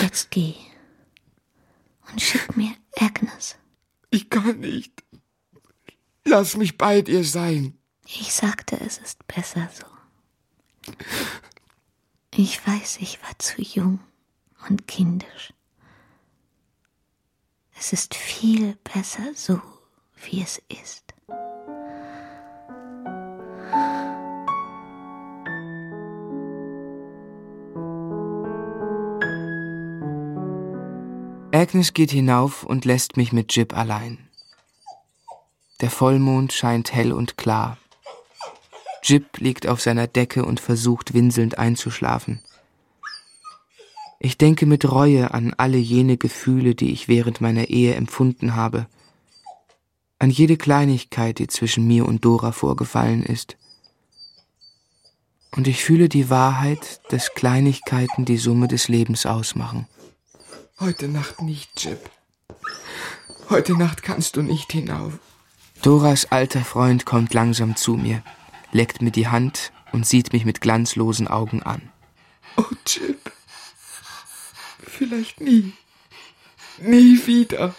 [0.02, 0.56] Jetzt geh
[2.12, 3.58] und schick mir Agnes.
[4.10, 5.04] Ich kann nicht.
[6.26, 7.78] Lass mich bei dir sein.
[8.06, 9.86] Ich sagte, es ist besser so.
[12.36, 14.00] Ich weiß, ich war zu jung
[14.70, 15.54] und kindisch.
[17.78, 19.62] Es ist viel besser so,
[20.24, 21.11] wie es ist.
[31.62, 34.18] Agnes geht hinauf und lässt mich mit Jip allein.
[35.80, 37.78] Der Vollmond scheint hell und klar.
[39.04, 42.42] Jip liegt auf seiner Decke und versucht winselnd einzuschlafen.
[44.18, 48.88] Ich denke mit Reue an alle jene Gefühle, die ich während meiner Ehe empfunden habe,
[50.18, 53.56] an jede Kleinigkeit, die zwischen mir und Dora vorgefallen ist.
[55.52, 59.86] Und ich fühle die Wahrheit, dass Kleinigkeiten die Summe des Lebens ausmachen.
[60.82, 62.10] Heute Nacht nicht, Jip.
[63.52, 65.20] Heute Nacht kannst du nicht hinauf.
[65.84, 68.24] Doras alter Freund kommt langsam zu mir,
[68.72, 71.92] leckt mir die Hand und sieht mich mit glanzlosen Augen an.
[72.58, 73.32] Oh, Chip.
[74.80, 75.74] Vielleicht nie.
[76.80, 77.76] Nie wieder.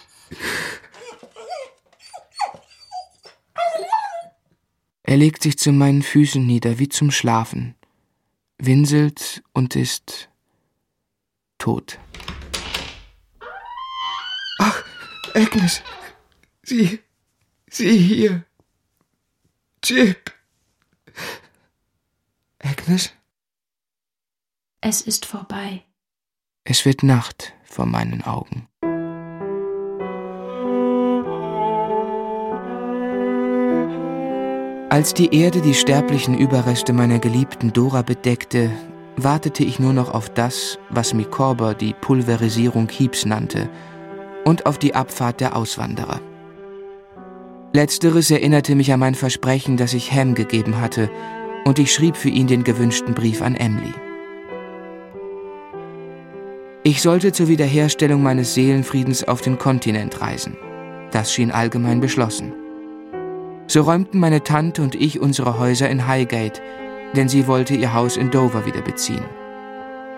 [5.03, 7.75] Er legt sich zu meinen Füßen nieder wie zum Schlafen,
[8.59, 10.29] winselt und ist
[11.59, 11.99] tot.
[15.43, 15.83] Agnes,
[16.63, 17.01] sie,
[17.69, 18.45] sie hier.
[19.83, 20.33] Chip.
[22.63, 23.13] Agnes?
[24.81, 25.83] Es ist vorbei.
[26.63, 28.69] Es wird Nacht vor meinen Augen.
[34.91, 38.71] Als die Erde die sterblichen Überreste meiner geliebten Dora bedeckte,
[39.17, 43.69] wartete ich nur noch auf das, was Mikorber die Pulverisierung Hiebs nannte,
[44.45, 46.21] und auf die Abfahrt der Auswanderer.
[47.73, 51.11] Letzteres erinnerte mich an mein Versprechen, das ich Ham gegeben hatte,
[51.65, 53.95] und ich schrieb für ihn den gewünschten Brief an Emily.
[56.85, 60.57] Ich sollte zur Wiederherstellung meines Seelenfriedens auf den Kontinent reisen.
[61.13, 62.53] Das schien allgemein beschlossen.
[63.69, 66.61] So räumten meine Tante und ich unsere Häuser in Highgate,
[67.15, 69.25] denn sie wollte ihr Haus in Dover wieder beziehen.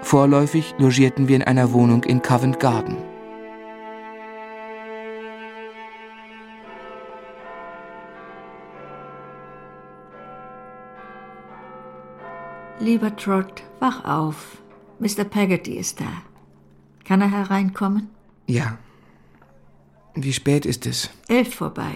[0.03, 2.97] Vorläufig logierten wir in einer Wohnung in Covent Garden.
[12.85, 14.59] Lieber Trot, wach auf.
[14.99, 15.24] Mr.
[15.24, 16.22] Peggotty ist da.
[17.07, 18.11] Kann er hereinkommen?
[18.47, 18.76] Ja.
[20.14, 21.09] Wie spät ist es?
[21.28, 21.95] Elf vorbei.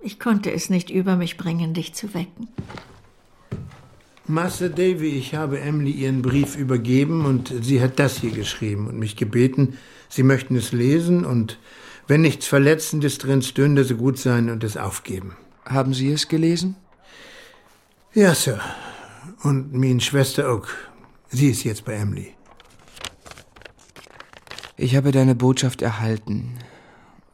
[0.00, 2.48] Ich konnte es nicht über mich bringen, dich zu wecken.
[4.26, 8.98] Master Davy, ich habe Emily ihren Brief übergeben und sie hat das hier geschrieben und
[8.98, 9.76] mich gebeten,
[10.08, 11.58] sie möchten es lesen und
[12.06, 15.36] wenn nichts Verletzendes drin stünde, so gut sein und es aufgeben.
[15.66, 16.76] Haben Sie es gelesen?
[18.14, 18.62] Ja, Sir.
[19.44, 20.66] Und meine Schwester auch.
[21.28, 22.34] Sie ist jetzt bei Emily.
[24.78, 26.54] Ich habe deine Botschaft erhalten.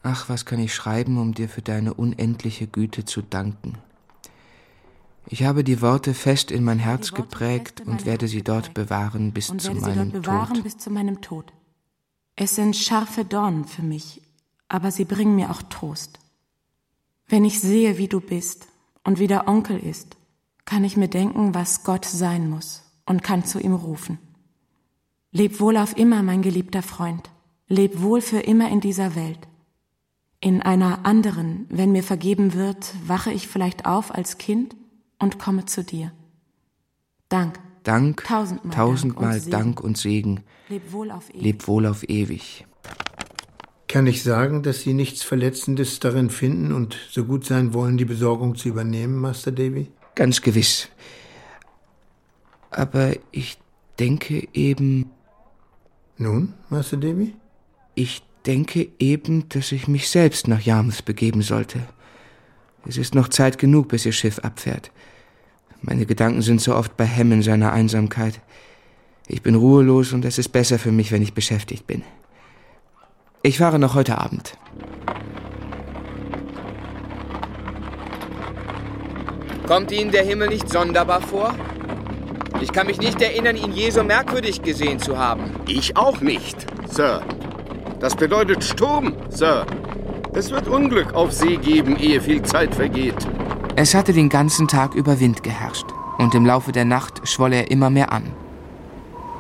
[0.03, 3.79] Ach, was kann ich schreiben, um dir für deine unendliche Güte zu danken.
[5.27, 9.47] Ich habe die Worte fest in mein Herz geprägt und werde sie dort bewahren bis
[9.57, 11.53] zu meinem bewahren bis zu meinem Tod.
[12.35, 14.21] Es sind scharfe Dornen für mich,
[14.67, 16.19] aber sie bringen mir auch Trost.
[17.29, 18.67] Wenn ich sehe, wie du bist
[19.05, 20.17] und wie der Onkel ist,
[20.71, 24.19] kann ich mir denken, was Gott sein muss und kann zu ihm rufen.
[25.33, 27.29] Leb wohl auf immer, mein geliebter Freund,
[27.67, 29.41] leb wohl für immer in dieser Welt.
[30.39, 34.77] In einer anderen, wenn mir vergeben wird, wache ich vielleicht auf als Kind
[35.19, 36.13] und komme zu dir.
[37.29, 37.59] Dank.
[37.83, 40.45] Dank, tausendmal, tausendmal Dank, und Segen.
[40.69, 41.43] Leb wohl auf ewig.
[41.43, 42.65] Leb wohl auf ewig.
[43.89, 48.05] Kann ich sagen, dass Sie nichts Verletzendes darin finden und so gut sein wollen, die
[48.05, 49.91] Besorgung zu übernehmen, Master Davy?
[50.15, 50.89] Ganz gewiss.
[52.71, 53.59] Aber ich
[53.99, 55.11] denke eben.
[56.17, 57.35] Nun, Master Davy?
[57.95, 61.81] Ich denke eben, dass ich mich selbst nach Yarmouth begeben sollte.
[62.87, 64.91] Es ist noch Zeit genug, bis Ihr Schiff abfährt.
[65.83, 68.41] Meine Gedanken sind so oft bei Hem in seiner Einsamkeit.
[69.29, 72.03] Ich bin ruhelos und es ist besser für mich, wenn ich beschäftigt bin.
[73.43, 74.59] Ich fahre noch heute Abend.
[79.71, 81.55] Kommt Ihnen der Himmel nicht sonderbar vor?
[82.61, 85.53] Ich kann mich nicht erinnern, ihn je so merkwürdig gesehen zu haben.
[85.69, 87.23] Ich auch nicht, Sir.
[88.01, 89.65] Das bedeutet Sturm, Sir.
[90.33, 93.15] Es wird Unglück auf See geben, ehe viel Zeit vergeht.
[93.77, 95.87] Es hatte den ganzen Tag über Wind geherrscht
[96.19, 98.25] und im Laufe der Nacht schwoll er immer mehr an.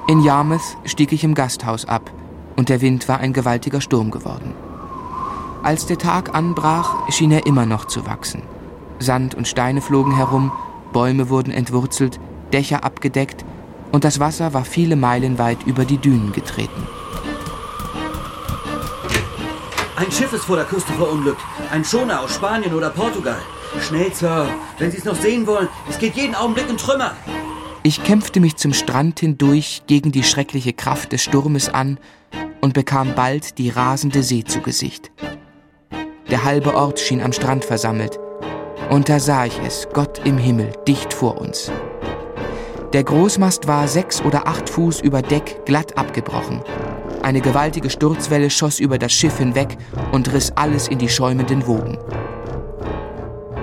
[0.06, 2.08] In Yarmouth stieg ich im Gasthaus ab
[2.54, 4.54] und der Wind war ein gewaltiger Sturm geworden.
[5.64, 8.42] Als der Tag anbrach, schien er immer noch zu wachsen.
[9.00, 10.52] Sand und Steine flogen herum,
[10.92, 12.20] Bäume wurden entwurzelt,
[12.52, 13.44] Dächer abgedeckt
[13.92, 16.86] und das Wasser war viele Meilen weit über die Dünen getreten.
[19.96, 21.42] Ein Schiff ist vor der Küste verunglückt.
[21.70, 23.38] Ein Schoner aus Spanien oder Portugal.
[23.80, 24.48] Schnell, Sir,
[24.78, 25.68] wenn Sie es noch sehen wollen.
[25.88, 27.12] Es geht jeden Augenblick in Trümmer.
[27.82, 31.98] Ich kämpfte mich zum Strand hindurch gegen die schreckliche Kraft des Sturmes an
[32.60, 35.10] und bekam bald die rasende See zu Gesicht.
[36.30, 38.18] Der halbe Ort schien am Strand versammelt.
[38.90, 41.70] Und da sah ich es, Gott im Himmel, dicht vor uns.
[42.92, 46.60] Der Großmast war sechs oder acht Fuß über Deck glatt abgebrochen.
[47.22, 49.78] Eine gewaltige Sturzwelle schoss über das Schiff hinweg
[50.10, 51.98] und riss alles in die schäumenden Wogen.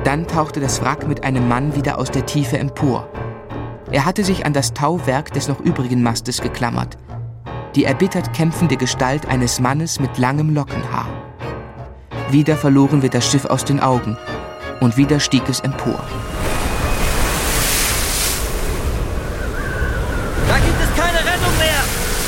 [0.05, 3.09] Dann tauchte das Wrack mit einem Mann wieder aus der Tiefe empor.
[3.91, 6.97] Er hatte sich an das Tauwerk des noch übrigen Mastes geklammert.
[7.75, 11.09] Die erbittert kämpfende Gestalt eines Mannes mit langem Lockenhaar.
[12.31, 14.17] Wieder verloren wir das Schiff aus den Augen
[14.79, 16.03] und wieder stieg es empor.
[20.47, 21.83] Da gibt es keine Rettung mehr.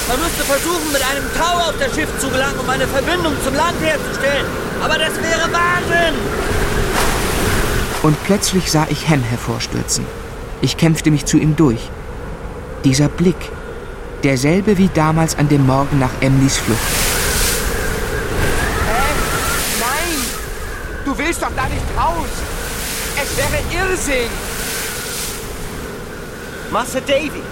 [0.07, 3.53] Man müsste versuchen, mit einem Tau auf das Schiff zu gelangen, um eine Verbindung zum
[3.55, 4.45] Land herzustellen.
[4.83, 6.15] Aber das wäre Wahnsinn!
[8.01, 10.05] Und plötzlich sah ich Ham hervorstürzen.
[10.61, 11.89] Ich kämpfte mich zu ihm durch.
[12.83, 13.51] Dieser Blick,
[14.23, 16.79] derselbe wie damals an dem Morgen nach Emlys Flucht.
[18.87, 19.13] Hä?
[19.79, 20.17] Nein!
[21.05, 22.29] Du willst doch da nicht raus!
[23.21, 24.31] Es wäre Irrsinn!
[26.71, 27.43] Master Davy,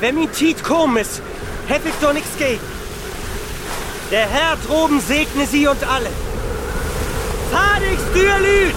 [0.00, 1.20] wenn mir Tiet komisch,
[1.66, 2.60] hätte ich doch nichts gegen.
[4.10, 6.10] Der Herr droben segne sie und alle.
[7.50, 8.74] Fahr dich, Stürlüt!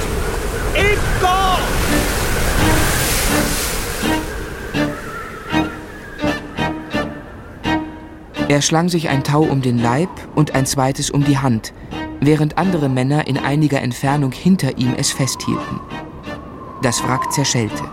[0.76, 1.28] Ich go!
[8.48, 11.74] Er schlang sich ein Tau um den Leib und ein zweites um die Hand,
[12.26, 15.80] während andere Männer in einiger Entfernung hinter ihm es festhielten.
[16.82, 17.84] Das Wrack zerschellte.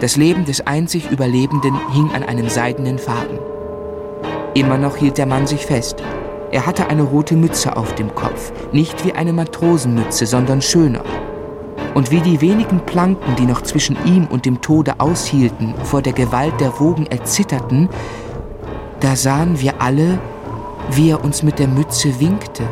[0.00, 3.38] Das Leben des einzig Überlebenden hing an einem seidenen Faden.
[4.54, 6.02] Immer noch hielt der Mann sich fest.
[6.50, 11.04] Er hatte eine rote Mütze auf dem Kopf, nicht wie eine Matrosenmütze, sondern schöner.
[11.94, 16.12] Und wie die wenigen Planken, die noch zwischen ihm und dem Tode aushielten, vor der
[16.12, 17.88] Gewalt der Wogen erzitterten,
[19.00, 20.18] da sahen wir alle,
[20.90, 22.64] wie er uns mit der Mütze winkte.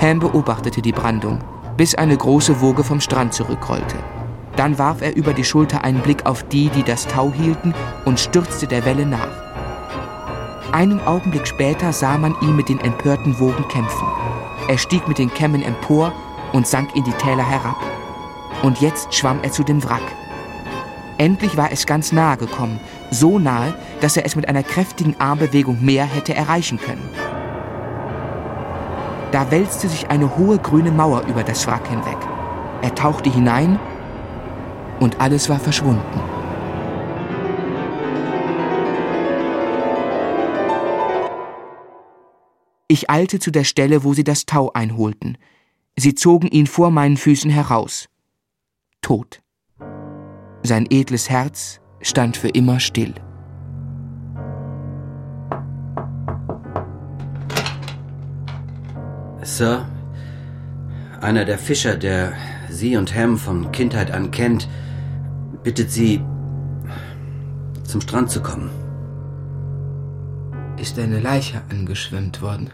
[0.00, 1.40] Ham beobachtete die Brandung,
[1.76, 3.96] bis eine große Woge vom Strand zurückrollte.
[4.56, 7.74] Dann warf er über die Schulter einen Blick auf die, die das Tau hielten,
[8.06, 9.28] und stürzte der Welle nach.
[10.72, 14.08] Einen Augenblick später sah man ihn mit den empörten Wogen kämpfen.
[14.68, 16.14] Er stieg mit den Kämmen empor
[16.52, 17.76] und sank in die Täler herab.
[18.62, 20.00] Und jetzt schwamm er zu dem Wrack.
[21.18, 22.80] Endlich war es ganz nahe gekommen,
[23.10, 27.06] so nahe, dass er es mit einer kräftigen Armbewegung mehr hätte erreichen können.
[29.32, 32.18] Da wälzte sich eine hohe grüne Mauer über das Wrack hinweg.
[32.82, 33.78] Er tauchte hinein
[34.98, 36.20] und alles war verschwunden.
[42.88, 45.38] Ich eilte zu der Stelle, wo sie das Tau einholten.
[45.96, 48.08] Sie zogen ihn vor meinen Füßen heraus.
[49.00, 49.42] Tot.
[50.64, 53.14] Sein edles Herz stand für immer still.
[59.42, 59.86] Sir,
[61.20, 62.32] einer der Fischer, der
[62.68, 64.68] Sie und Ham von Kindheit an kennt,
[65.62, 66.22] bittet Sie,
[67.84, 68.70] zum Strand zu kommen.
[70.76, 72.70] Ist eine Leiche angeschwemmt worden?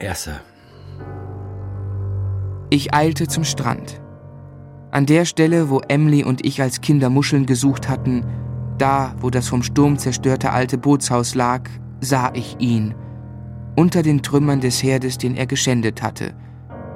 [0.00, 0.40] Ja, Sir.
[2.70, 4.00] Ich eilte zum Strand.
[4.90, 8.24] An der Stelle, wo Emily und ich als Kinder Muscheln gesucht hatten,
[8.78, 11.62] da, wo das vom Sturm zerstörte alte Bootshaus lag,
[12.00, 12.94] sah ich ihn,
[13.76, 16.34] unter den Trümmern des Herdes, den er geschändet hatte,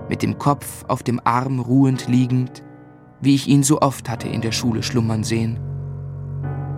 [0.09, 2.62] mit dem Kopf auf dem Arm ruhend liegend,
[3.20, 5.59] wie ich ihn so oft hatte in der Schule schlummern sehen.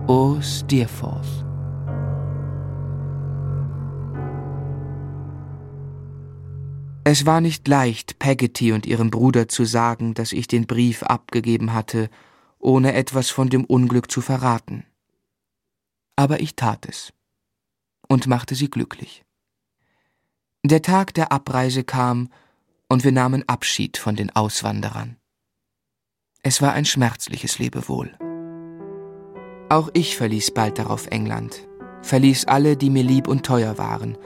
[0.07, 1.45] O Steerforth.
[7.03, 11.73] Es war nicht leicht, Peggotty und ihrem Bruder zu sagen, dass ich den Brief abgegeben
[11.73, 12.09] hatte,
[12.59, 14.85] ohne etwas von dem Unglück zu verraten.
[16.15, 17.11] Aber ich tat es
[18.07, 19.23] und machte sie glücklich.
[20.63, 22.29] Der Tag der Abreise kam
[22.87, 25.17] und wir nahmen Abschied von den Auswanderern.
[26.43, 28.15] Es war ein schmerzliches Lebewohl.
[29.69, 31.67] Auch ich verließ bald darauf England,
[32.03, 34.19] verließ alle, die mir lieb und teuer waren,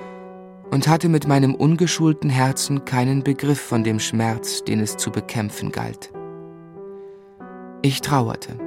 [0.71, 5.71] und hatte mit meinem ungeschulten Herzen keinen Begriff von dem Schmerz, den es zu bekämpfen
[5.71, 6.11] galt.
[7.81, 8.59] Ich trauerte.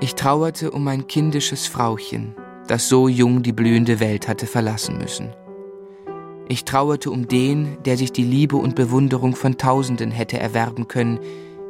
[0.00, 2.34] Ich trauerte um mein kindisches Frauchen,
[2.68, 5.34] das so jung die blühende Welt hatte verlassen müssen.
[6.50, 11.20] Ich trauerte um den, der sich die Liebe und Bewunderung von Tausenden hätte erwerben können,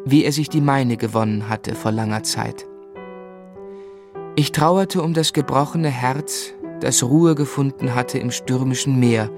[0.05, 2.65] wie er sich die meine gewonnen hatte vor langer Zeit.
[4.37, 9.31] Ich trauerte um das gebrochene Herz, das Ruhe gefunden hatte im stürmischen Meer,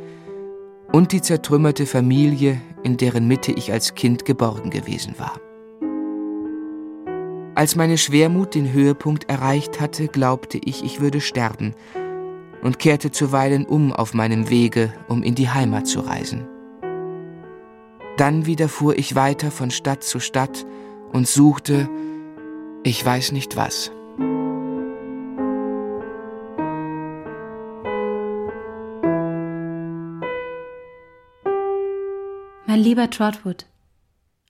[0.93, 5.41] und die zertrümmerte Familie, in deren Mitte ich als Kind geborgen gewesen war.
[7.55, 11.75] Als meine Schwermut den Höhepunkt erreicht hatte, glaubte ich, ich würde sterben
[12.63, 16.47] und kehrte zuweilen um auf meinem Wege, um in die Heimat zu reisen.
[18.17, 20.67] Dann wieder fuhr ich weiter von Stadt zu Stadt
[21.13, 21.89] und suchte,
[22.83, 23.91] ich weiß nicht was.
[32.67, 33.67] Mein lieber Trotwood,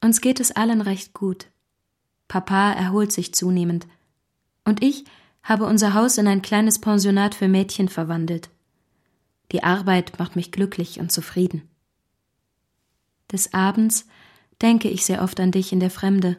[0.02, 1.46] uns geht es allen recht gut.
[2.28, 3.86] Papa erholt sich zunehmend.
[4.64, 5.04] Und ich
[5.42, 8.50] habe unser Haus in ein kleines Pensionat für Mädchen verwandelt.
[9.52, 11.68] Die Arbeit macht mich glücklich und zufrieden.
[13.32, 14.06] Des Abends
[14.62, 16.36] denke ich sehr oft an dich in der Fremde,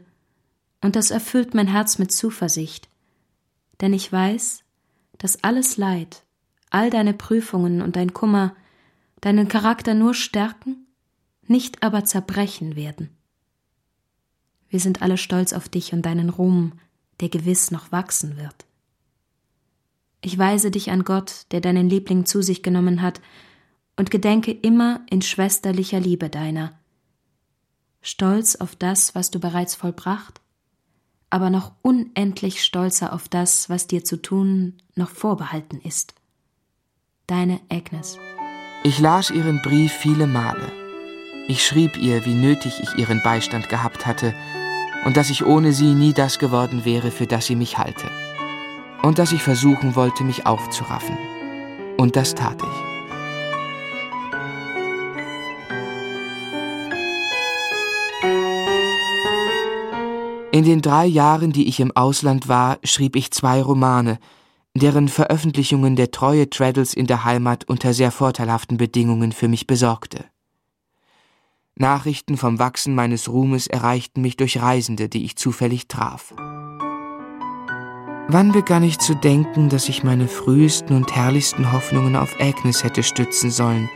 [0.84, 2.90] und das erfüllt mein Herz mit Zuversicht,
[3.82, 4.64] denn ich weiß,
[5.20, 6.24] dass alles Leid,
[6.72, 8.56] all deine Prüfungen und dein Kummer
[9.22, 10.88] deinen Charakter nur stärken,
[11.44, 13.10] nicht aber zerbrechen werden.
[14.70, 16.74] Wir sind alle stolz auf dich und deinen Ruhm,
[17.20, 18.66] der gewiss noch wachsen wird.
[20.22, 23.22] Ich weise dich an Gott, der deinen Liebling zu sich genommen hat,
[23.98, 26.74] und gedenke immer in schwesterlicher Liebe deiner.
[28.02, 30.42] Stolz auf das, was du bereits vollbracht,
[31.30, 36.16] aber noch unendlich stolzer auf das, was dir zu tun noch vorbehalten ist.
[37.28, 38.18] Deine Agnes.
[38.84, 40.72] Ich las ihren Brief viele Male.
[41.48, 44.34] Ich schrieb ihr, wie nötig ich ihren Beistand gehabt hatte
[45.06, 48.10] und dass ich ohne sie nie das geworden wäre, für das sie mich halte.
[49.02, 51.18] Und dass ich versuchen wollte, mich aufzuraffen.
[51.98, 52.92] Und das tat ich.
[60.54, 64.20] In den drei Jahren, die ich im Ausland war, schrieb ich zwei Romane,
[64.76, 70.26] deren Veröffentlichungen der treue Traddles in der Heimat unter sehr vorteilhaften Bedingungen für mich besorgte.
[71.76, 76.34] Nachrichten vom Wachsen meines Ruhmes erreichten mich durch Reisende, die ich zufällig traf.
[78.34, 83.04] Wann begann ich zu denken, dass ich meine frühesten und herrlichsten Hoffnungen auf Agnes hätte
[83.04, 83.90] stützen sollen,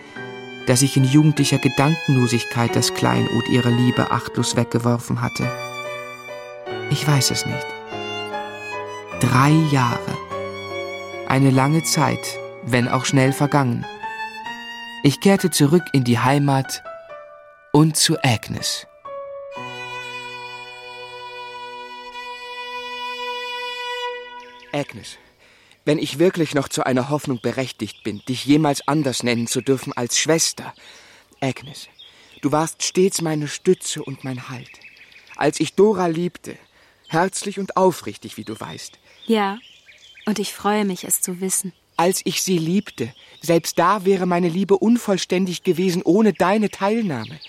[0.68, 5.50] dass ich in jugendlicher Gedankenlosigkeit das Kleinod ihrer Liebe achtlos weggeworfen hatte?
[6.90, 7.66] Ich weiß es nicht.
[9.22, 10.18] Drei Jahre.
[11.30, 13.86] Eine lange Zeit, wenn auch schnell vergangen.
[15.04, 16.84] Ich kehrte zurück in die Heimat
[17.72, 18.86] und zu Agnes.
[24.76, 25.18] Agnes,
[25.86, 29.94] wenn ich wirklich noch zu einer Hoffnung berechtigt bin, dich jemals anders nennen zu dürfen
[29.94, 30.74] als Schwester,
[31.40, 31.88] Agnes,
[32.42, 34.70] du warst stets meine Stütze und mein Halt.
[35.38, 36.58] Als ich Dora liebte,
[37.08, 39.00] herzlich und aufrichtig, wie du weißt.
[39.28, 39.60] Ja,
[40.26, 41.72] und ich freue mich, es zu wissen.
[41.96, 47.40] Als ich sie liebte, selbst da wäre meine Liebe unvollständig gewesen ohne deine Teilnahme.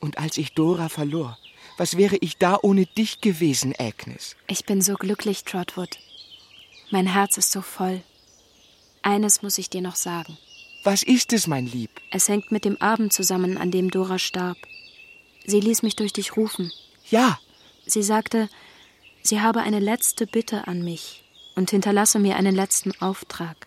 [0.00, 1.38] Und als ich Dora verlor,
[1.78, 4.36] was wäre ich da ohne dich gewesen, Agnes?
[4.48, 5.98] Ich bin so glücklich, Trotwood.
[6.90, 8.02] Mein Herz ist so voll.
[9.02, 10.36] Eines muss ich dir noch sagen.
[10.84, 11.90] Was ist es, mein Lieb?
[12.10, 14.58] Es hängt mit dem Abend zusammen, an dem Dora starb.
[15.46, 16.72] Sie ließ mich durch dich rufen.
[17.10, 17.38] Ja.
[17.86, 18.48] Sie sagte,
[19.22, 21.24] sie habe eine letzte Bitte an mich
[21.54, 23.66] und hinterlasse mir einen letzten Auftrag.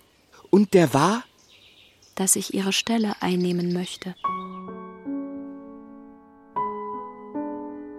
[0.50, 1.24] Und der war?
[2.16, 4.16] Dass ich ihre Stelle einnehmen möchte.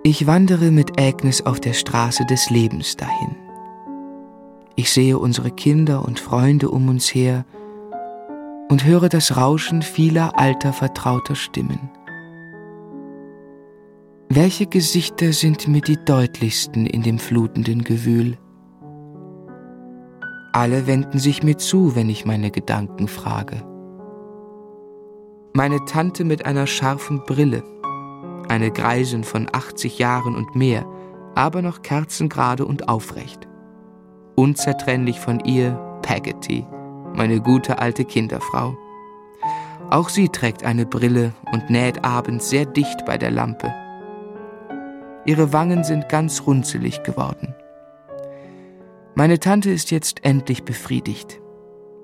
[0.02, 3.47] Ich wandere mit Agnes auf der Straße des Lebens dahin.
[4.78, 7.44] Ich sehe unsere Kinder und Freunde um uns her
[8.70, 11.90] und höre das Rauschen vieler alter vertrauter Stimmen.
[14.28, 18.38] Welche Gesichter sind mir die deutlichsten in dem flutenden Gewühl?
[20.52, 23.64] Alle wenden sich mir zu, wenn ich meine Gedanken frage.
[25.54, 27.64] Meine Tante mit einer scharfen Brille,
[28.48, 30.86] eine Greisin von 80 Jahren und mehr,
[31.34, 33.47] aber noch kerzengerade und aufrecht
[34.38, 35.72] unzertrennlich von ihr
[36.02, 36.64] Peggy,
[37.12, 38.78] meine gute alte Kinderfrau.
[39.90, 43.74] Auch sie trägt eine Brille und näht abends sehr dicht bei der Lampe.
[45.24, 47.52] Ihre Wangen sind ganz runzelig geworden.
[49.16, 51.40] Meine Tante ist jetzt endlich befriedigt.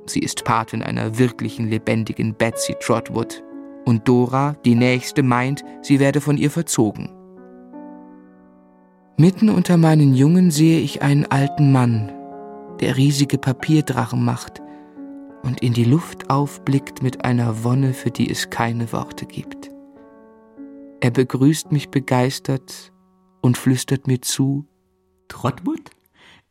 [0.07, 3.45] Sie ist Patin einer wirklichen lebendigen Betsy Trotwood,
[3.87, 7.11] und Dora, die Nächste, meint, sie werde von ihr verzogen.
[9.19, 12.11] Mitten unter meinen Jungen sehe ich einen alten Mann,
[12.81, 14.61] der riesige Papierdrachen macht
[15.43, 19.71] und in die Luft aufblickt mit einer Wonne, für die es keine Worte gibt.
[21.01, 22.93] Er begrüßt mich begeistert
[23.43, 24.67] und flüstert mir zu
[25.29, 25.91] Trotwood,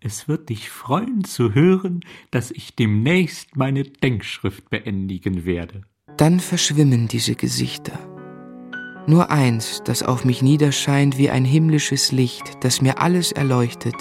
[0.06, 5.84] es wird dich freuen zu hören, dass ich demnächst meine Denkschrift beendigen werde.
[6.18, 7.98] Dann verschwimmen diese Gesichter.
[9.08, 13.96] Nur eins, das auf mich niederscheint wie ein himmlisches Licht, das mir alles erleuchtet,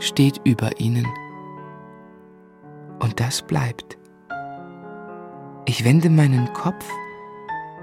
[0.00, 1.06] steht über ihnen.
[3.00, 3.98] Und das bleibt.
[5.66, 6.84] Ich wende meinen Kopf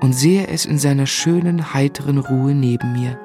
[0.01, 3.19] und sehe es in seiner schönen, heiteren Ruhe neben mir.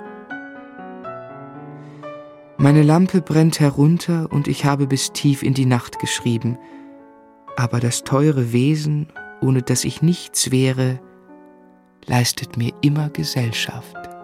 [2.59, 6.59] Meine Lampe brennt herunter und ich habe bis tief in die Nacht geschrieben,
[7.57, 9.09] aber das teure Wesen,
[9.43, 11.01] ohne das ich nichts wäre,
[12.07, 14.16] leistet mir immer Gesellschaft.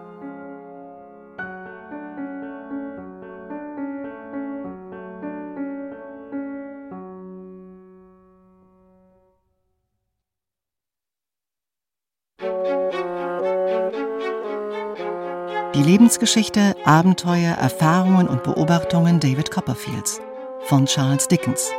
[16.13, 20.21] Die Lebensgeschichte, Abenteuer, Erfahrungen und Beobachtungen David Copperfields
[20.65, 21.71] von Charles Dickens.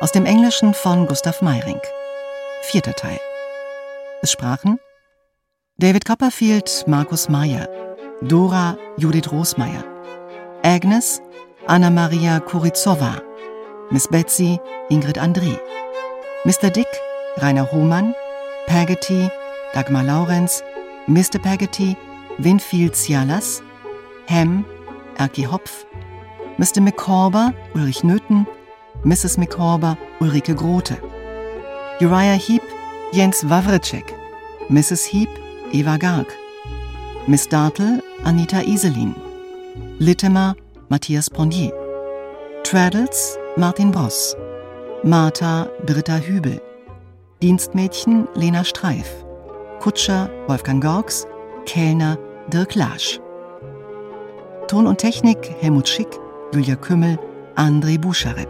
[0.00, 1.78] Aus dem Englischen von Gustav Meyring.
[2.62, 3.20] Vierter Teil.
[4.22, 4.78] Es sprachen
[5.76, 7.68] David Copperfield, Markus Meyer,
[8.22, 9.84] Dora, Judith Rosmeier,
[10.62, 11.20] Agnes,
[11.66, 13.20] Anna-Maria Kurizowa,
[13.90, 14.58] Miss Betsy,
[14.88, 15.58] Ingrid André,
[16.44, 16.70] Mr.
[16.70, 16.88] Dick,
[17.36, 18.14] Rainer Hohmann,
[18.66, 19.28] Pagety,
[19.74, 20.64] Dagmar Laurenz,
[21.06, 21.38] Mr.
[21.38, 21.98] Pagety,
[22.38, 23.62] Winfield Cialas,
[24.26, 24.64] Ham,
[25.16, 25.86] Erki Hopf,
[26.58, 26.80] Mr.
[26.80, 28.46] Micawber, Ulrich Nöthen,
[29.04, 29.38] Mrs.
[29.38, 30.96] Micawber, Ulrike Grote,
[32.00, 32.62] Uriah Heep,
[33.12, 34.14] Jens Wawritschek,
[34.68, 35.04] Mrs.
[35.06, 35.28] Heep,
[35.72, 36.26] Eva Garg,
[37.26, 39.14] Miss Dartle, Anita Iselin,
[39.98, 40.54] Littimer,
[40.88, 41.72] Matthias Ponnier,
[42.64, 44.36] Traddles, Martin Bross,
[45.02, 46.60] Martha, Britta Hübel,
[47.42, 49.24] Dienstmädchen, Lena Streif,
[49.80, 51.26] Kutscher, Wolfgang Gorks,
[51.66, 52.16] Kellner,
[52.50, 53.20] Dirk Lasch.
[54.68, 56.08] Ton und Technik, Helmut Schick,
[56.52, 57.18] Julia Kümmel,
[57.56, 58.48] André Buscharep.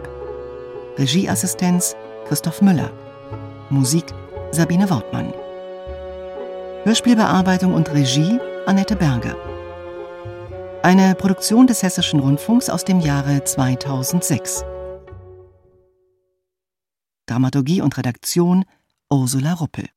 [0.97, 1.95] Regieassistenz,
[2.27, 2.91] Christoph Müller.
[3.69, 4.05] Musik,
[4.51, 5.33] Sabine Wortmann.
[6.83, 9.35] Hörspielbearbeitung und Regie, Annette Berger.
[10.83, 14.63] Eine Produktion des Hessischen Rundfunks aus dem Jahre 2006.
[17.25, 18.65] Dramaturgie und Redaktion
[19.09, 19.94] Ursula Ruppel.